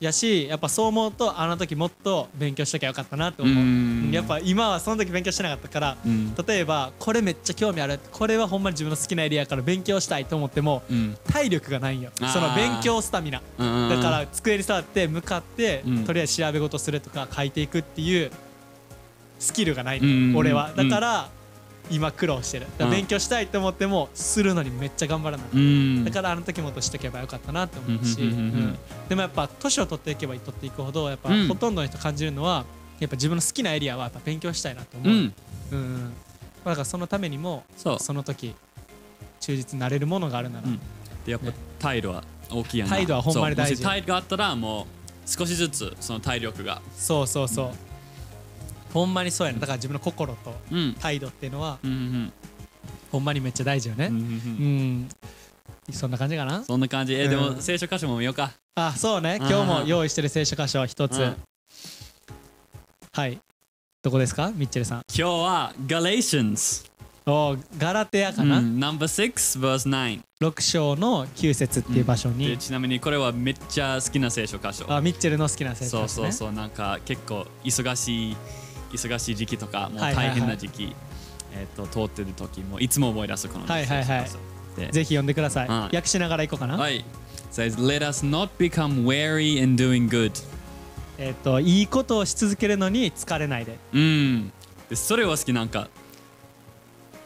[0.00, 4.10] やしやっぱそう思うとあの時もっと勉強しときゃよかったなって思う、うん。
[4.12, 6.34] やっぱ今はその時勉強してなかったからうん。
[6.34, 8.00] 例えばこれめっちゃ興味ある。
[8.12, 11.16] これはほんまに自分の好きなエリアから勉強したいと思ってもうん。
[11.24, 12.10] 体力がないんよ。
[12.16, 13.42] その勉強スタミナ。
[13.58, 16.04] うんだから机に座って向かって、うん。
[16.04, 18.30] とりあえず調べ事するとか書いていくっていう
[19.38, 20.00] スキルがない
[20.34, 21.28] 俺はうんだから、
[21.90, 22.66] 今苦労してる。
[22.78, 26.04] 勉強したいと思ってもするのにめっちゃ頑張らない、うん。
[26.04, 28.16] だからあの時もっとしとけばよかったなって思うし、
[29.08, 31.48] でもやっぱ年を取っていけば取っていくほどやっぱ、うん。
[31.48, 32.64] ほとんどの人感じるのは
[32.98, 35.32] やっぱ自分の好きなエリアはやっぱ勉強したいなと思う、
[35.72, 36.12] うん。
[36.64, 38.54] だからそのためにもその時
[39.40, 40.78] 忠実になれるものがあるなら、うん。
[41.24, 41.54] でやっぱね。
[41.78, 42.90] 態度は大きいやな。
[42.90, 43.82] 態度はほんまに大事。
[43.82, 44.86] 態度があったらもう
[45.26, 46.82] 少しずつその体力が。
[46.94, 47.70] そうそうそう、
[48.92, 49.60] ほんまにそうやね。
[49.60, 50.94] だから自分の心とうん。
[50.94, 52.32] 態度っていうのはうんうん
[53.12, 54.06] ほんまにめっちゃ大事よね。
[54.06, 55.00] うんうんううん。
[55.02, 55.08] ん、
[55.92, 56.62] そんな感じかな？
[56.64, 57.14] そんな感じ。
[57.14, 57.54] えでうん。
[57.56, 58.52] も聖書箇所も見ようか。
[58.74, 59.38] あそうね。
[59.40, 61.36] うん今日も用意してる聖書箇所一つ、うん。
[63.12, 63.38] はい。
[64.02, 64.50] どこですか？
[64.54, 65.02] ミッチェルさん。
[65.14, 66.88] 今日は Galatians
[67.26, 68.78] おガラテアかな、うん。
[68.78, 74.90] Number 6 verse 9 6章の9節っていう場所に、でちなみにこれはめっちゃ好きな聖書箇所。
[74.90, 76.52] あミッチェルの好きな聖書そうですねそうそう。
[76.56, 78.36] なんか結構忙しい
[78.92, 80.36] 忙しい時期とかもうはいはいはい。
[80.36, 80.94] 大変な時期、
[81.54, 84.92] えっと通ってる時もいつも思い出すこのはいはいはい。
[84.92, 87.04] ぜひ読んでください、うん訳しながらいこうかな、はい。
[87.50, 90.32] Says let us not become weary in doing good.
[91.18, 93.76] えっ、といいことをし続けるのに疲れないで。
[93.92, 94.52] うん。
[94.88, 95.88] でそれは好きなんか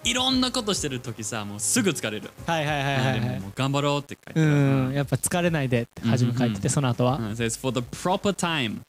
[0.03, 3.37] いろんなことしてる時さもうすぐ疲れる、はいはいはいはい、ではい。
[3.37, 4.93] ももう頑張ろうって書いてうん。
[4.93, 7.31] やっぱ疲れないでって初め書いてて、うんその後は、うん。
[7.33, 8.81] Says for the proper time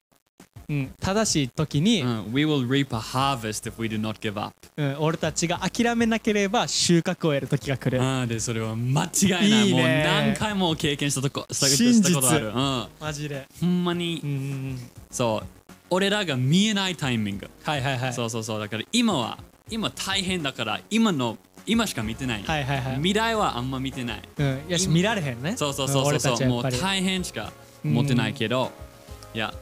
[0.70, 2.34] うん、正しい時に、うん。
[2.34, 4.56] We will reap a harvest if we do not give up.
[4.78, 9.68] うん、俺たちが諦めなければ収穫を得る時が来る、あーでそれは間違いない。
[9.68, 9.82] いいね。
[9.82, 13.48] もう何回も経験したとこしたしたことある、うん、マジで。
[13.60, 14.22] ほんまに。
[14.24, 15.48] うんそう。
[15.90, 18.14] 俺らが見えないタイミング、はいはいはい。
[18.14, 18.60] そうそうそう。
[18.60, 19.38] だから今は
[19.70, 21.38] 今大変だから今の
[21.68, 22.96] 今しか見てない、はいはいはい。
[22.96, 24.22] 未来はあんま見てない。
[24.38, 25.56] うん、よし見られへんね。
[25.58, 26.48] そうそうそうそうそう。
[26.48, 27.52] もう大変しか
[27.84, 28.72] 持ってないけど、
[29.34, 29.54] いや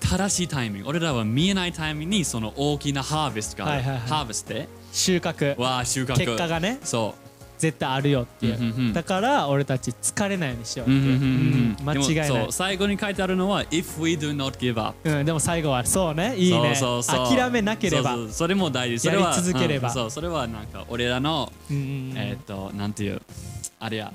[0.00, 0.88] 正しいタイミング。
[0.88, 4.08] 俺らは見えないタイミングにその大きなハーベストがある、はいはいはい。
[4.08, 4.68] ハーベストで。
[4.92, 5.60] 収穫。
[5.60, 6.16] わあ収穫。
[6.16, 6.78] 結果がね。
[6.82, 7.14] そ
[7.58, 8.92] 絶対あるよっていう、うんうんうん。
[8.94, 12.28] だから俺たち疲れないようにしようう、っていう、うん間違いない。
[12.28, 12.52] でもそう。
[12.52, 16.34] 最後に書いてあるのは If we do not give up うん、でも最後はそうね。
[16.36, 16.74] いいね。
[16.74, 17.36] そうそうそう。
[17.36, 18.14] 諦めなければ。
[18.14, 18.32] そうそう。
[18.32, 19.00] それも大事。
[19.00, 19.88] それはやり続ければ。
[19.88, 19.94] うん。
[19.94, 20.10] そう。
[20.10, 21.84] それはなんか俺らの、うんうんう
[22.14, 22.16] ん。
[22.16, 23.20] えーっとなんていう
[23.78, 24.12] あれや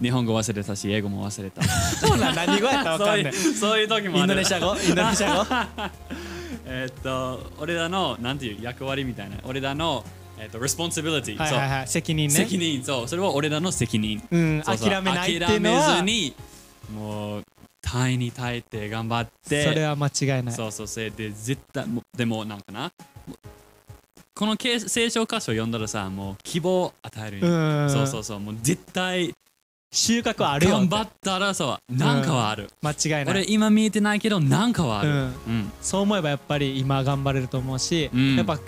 [0.00, 1.62] 日本語忘れたし英語も忘れた。
[1.64, 4.76] そうなん何語やったらわかんないそういう時もあるインドネシア語？
[4.76, 5.46] インドネシア語？
[6.66, 9.36] えーっと俺らのなんていう役割みたいな。
[9.44, 10.04] 俺らの
[10.38, 11.88] えーっと responsibility はいはいはい。
[11.88, 12.34] 責任ね。
[12.34, 12.82] 責任。
[12.84, 13.08] そう。
[13.08, 14.22] それは俺らの責任。
[14.30, 14.90] うんそうそう。
[14.90, 15.82] 諦めないっていうのは。
[15.82, 16.34] 諦めずに
[16.94, 17.44] もう
[17.82, 19.64] 耐えに耐えて頑張って。
[19.64, 20.52] それは間違いない。
[20.52, 21.84] そうそうそれで絶対
[22.16, 22.90] でもなんかな。
[24.34, 28.40] このけ聖書箇所を読んだらさもう希望を与えるそうそうそう。
[28.40, 29.34] もう絶対
[29.92, 33.24] 収穫はあるよ頑張ったらそうなんかはある、間違いない。
[33.26, 35.16] 俺今見えてないけどなんかはある、うん。
[35.16, 35.72] うん。
[35.82, 38.36] そう思えばやっぱり今頑張れると思うし、うん。
[38.36, 38.60] やっぱ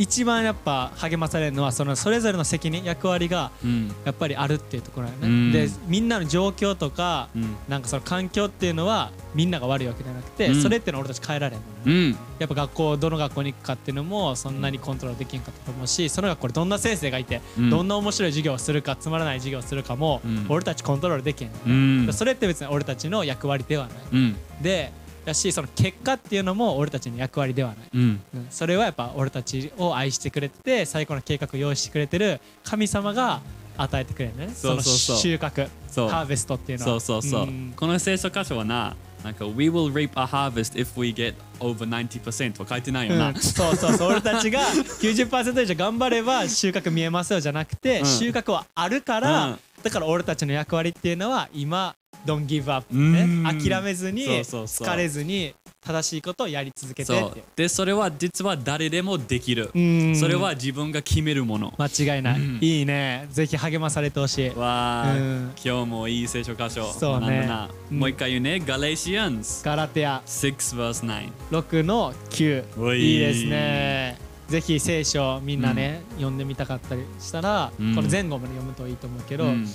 [0.00, 3.94] 一番やっぱ励まされるのはそのそれぞれの責任役割がうん。
[4.06, 5.52] やっぱりあるっていうところだよね、うん。
[5.52, 7.54] でみんなの状況とかうん。
[7.68, 10.62] なんかその環境っていうのはみんなが悪いわけじゃなくて、うん。
[10.62, 12.16] それってのは俺たち変えられんうん。
[12.38, 17.68] やっぱ学校どの学校に行くかっていうのもそんなにコントロールできんかったと思うしその学校でどんな先生がいて、うん。
[17.68, 20.46] どんな面白い授業をするかつまらない授業をするかも、うん。
[20.48, 22.12] 俺たちコントロールできん。
[22.14, 23.96] それって別に俺たちの役割ではない。
[24.12, 24.36] うん。
[24.62, 24.92] で
[25.24, 28.20] だしその結果っていうのも俺たちの役割ではない、うん。
[28.34, 28.46] うん。
[28.50, 33.40] それはやっぱ俺たちを愛してくれてて最高の計画を用意してくれてる神様が
[33.76, 34.50] 与えてくれるね。
[34.54, 35.16] そうそうそう。
[35.16, 35.68] の収穫
[36.08, 37.00] ハーベストっていうのは。
[37.00, 37.72] そうそうそう、ん。
[37.76, 43.34] この聖書箇所はななんか We will reap a harvest if we get over 90%は書いてないよな、うん。
[43.36, 44.08] そうそうそう。
[44.12, 48.06] 俺たちが90%以上頑張れば収穫見えますよじゃなくて、うん。
[48.06, 49.58] 収穫はあるから、うん。
[49.82, 51.94] だから俺たちの役割っていうのは今
[52.26, 53.42] Don't give up、うん。
[53.44, 57.12] ね、諦めずに疲れずに正しいことをやり続けて
[57.56, 60.16] でそれは実は誰でもできる、うん。
[60.16, 62.58] それは自分が決めるもの、間違いない、うん。
[62.60, 63.26] いいね。
[63.30, 64.50] ぜひ励まされてほしい。
[64.50, 65.52] わあ、うん。
[65.64, 67.48] 今日もいい聖書箇所そうね。
[67.90, 68.60] もう一回言うね。
[68.60, 70.22] ガレシアンスガラテア。
[70.26, 73.14] 6 verse 9 6の9おい。
[73.14, 74.18] いいですね。
[74.48, 77.94] ぜひ聖書みんなね、読んでみたかったりしたら、うん。
[77.94, 79.66] この前後まで読むといいと思うけど、うん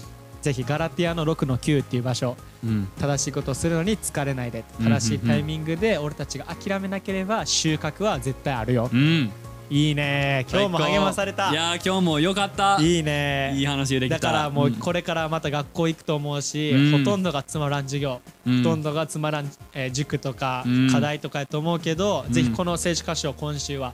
[0.46, 2.88] ぜひガラティアの6の9っていう場所うん。
[3.00, 4.64] 正しいことをするのに疲れないで。
[4.80, 8.88] うん正しいタイミングで俺たちが諦めなければ収穫は絶対あるよ。
[8.94, 9.32] うん。
[9.72, 10.46] いいね。
[10.48, 11.50] 今日も励まされた。
[11.50, 12.78] いやー今日もよかった。
[12.80, 13.54] いいね。
[13.56, 14.20] いい話できた。
[14.20, 14.76] だからもううん。
[14.76, 17.00] これからまた学校行くと思うし、うん。
[17.00, 18.58] ほとんどがつまらん授業、うん。
[18.60, 20.92] ほとんどがつまらん、えー塾とかうん。
[20.92, 22.32] 課題とかやと思うけど、うん。
[22.32, 23.94] ぜひこの聖書箇所を今週は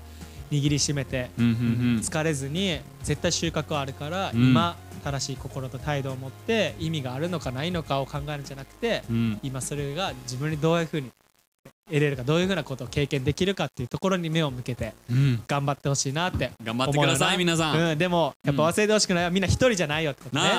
[0.52, 4.50] 握りしめて、疲れずに絶対収穫はあるから、うん。
[4.50, 9.40] 今正しい心と態度を持って意味があるのかないのかを考えるんじゃなくて、うん。
[9.44, 11.12] 今それが自分にどういうふうに
[11.88, 15.44] 得れるかどういうふうなことを経験できるかっていうところに目を向けてうん。
[15.46, 20.50] 頑張ってほしいなって頑張ってください皆さん、うん、でもやっぱ忘れてほしくない、みんな一人じゃないよってことね。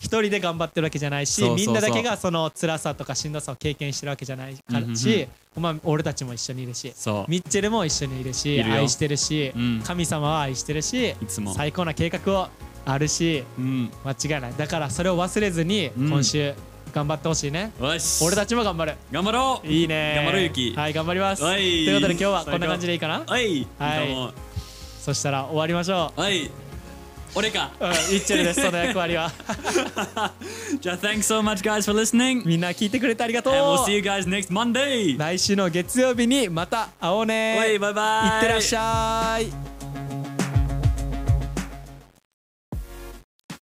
[0.00, 6.88] 一人で頑張ってるわけじゃないしみんなだけがその辛さとかしんどさを経験してるわけじゃないからし、まあ、俺たちも一緒にいるし
[7.28, 9.82] ミッチェルも一緒にいるし愛してるし、うん。
[9.82, 11.54] 神様は愛してるしいつも。
[11.54, 12.48] 最高な計画を
[12.84, 13.90] あるしうん。
[14.04, 14.54] 間違いない。
[14.56, 16.08] だからそれを忘れずにうん。
[16.10, 16.52] 今週
[16.92, 18.22] 頑張ってほしいね、よし。
[18.24, 18.94] 俺たちも頑張る。
[19.10, 19.66] 頑張ろう。
[19.66, 20.12] いいね。
[20.16, 20.74] 頑張ろうゆき。
[20.76, 21.40] はい頑張ります。
[21.40, 21.84] とはい。
[21.84, 23.22] いうことで今日はこんな感じでいいかな？
[23.26, 23.66] はい。
[23.78, 24.34] はい。
[25.00, 26.50] そしたら終わりましょはい。
[27.34, 27.70] 俺か。
[27.80, 28.60] う、うん、ミッチェルです。
[28.60, 29.32] その役割は。
[30.80, 33.54] じゃあ thanks so much guys for listening みんな聞いてくれてありがとう。
[33.54, 37.56] And we'll see you guys next Monday 来週の月曜日にまた会おうね。
[37.56, 38.26] はいバイバイ。
[38.26, 39.71] いってらっしゃい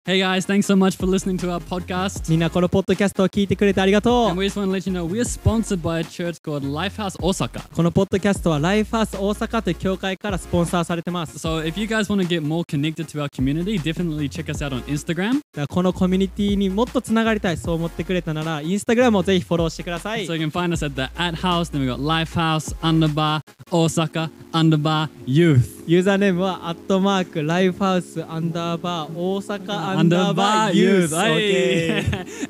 [0.07, 4.57] Hey guys thanks so much for listening to our podcast みんなこのポッドキャストを聞いてくれてありがと and う we just
[4.57, 11.61] want to let you know we're sponsored by a church called Lifehouse Osaka このポッドキャストはライフハウス大阪という教会からスポンサーされてます so
[11.61, 14.73] if you guys want to get more connected to our community definitely check us out
[14.73, 21.99] on Instagram このコミュニティにもっとつながりたいそう思ってくれたならインスタグラムをぜひフォローしてください so you can find us at the at house then we got
[21.99, 23.41] Lifehouse underbar
[23.73, 32.03] Osaka underbar youth ユーザーネームはアットマークライフハウスアンダーバー大阪アンダーバーユース Hey.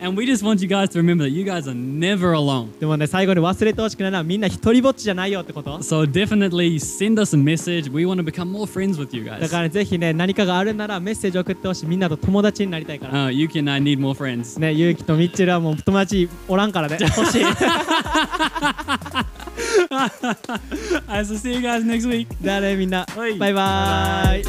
[0.02, 5.76] and we just want you guys to remember that you guys are never alone でもね最後に忘れてほしくないのはみんな一人ぼっちじゃないよってこと
[5.80, 9.38] so definitely send us a message we want to become more friends with you だ
[9.38, 17.42] guys からねぜひね何かがあるならメッセージ送ってほしいみんなと友達になりたいから uh, Yuki and I need more friends ねゆうきとミッチェルはもう友達おらんからね欲しい
[21.08, 22.28] I will see you guys next week.
[23.38, 24.44] bye-bye.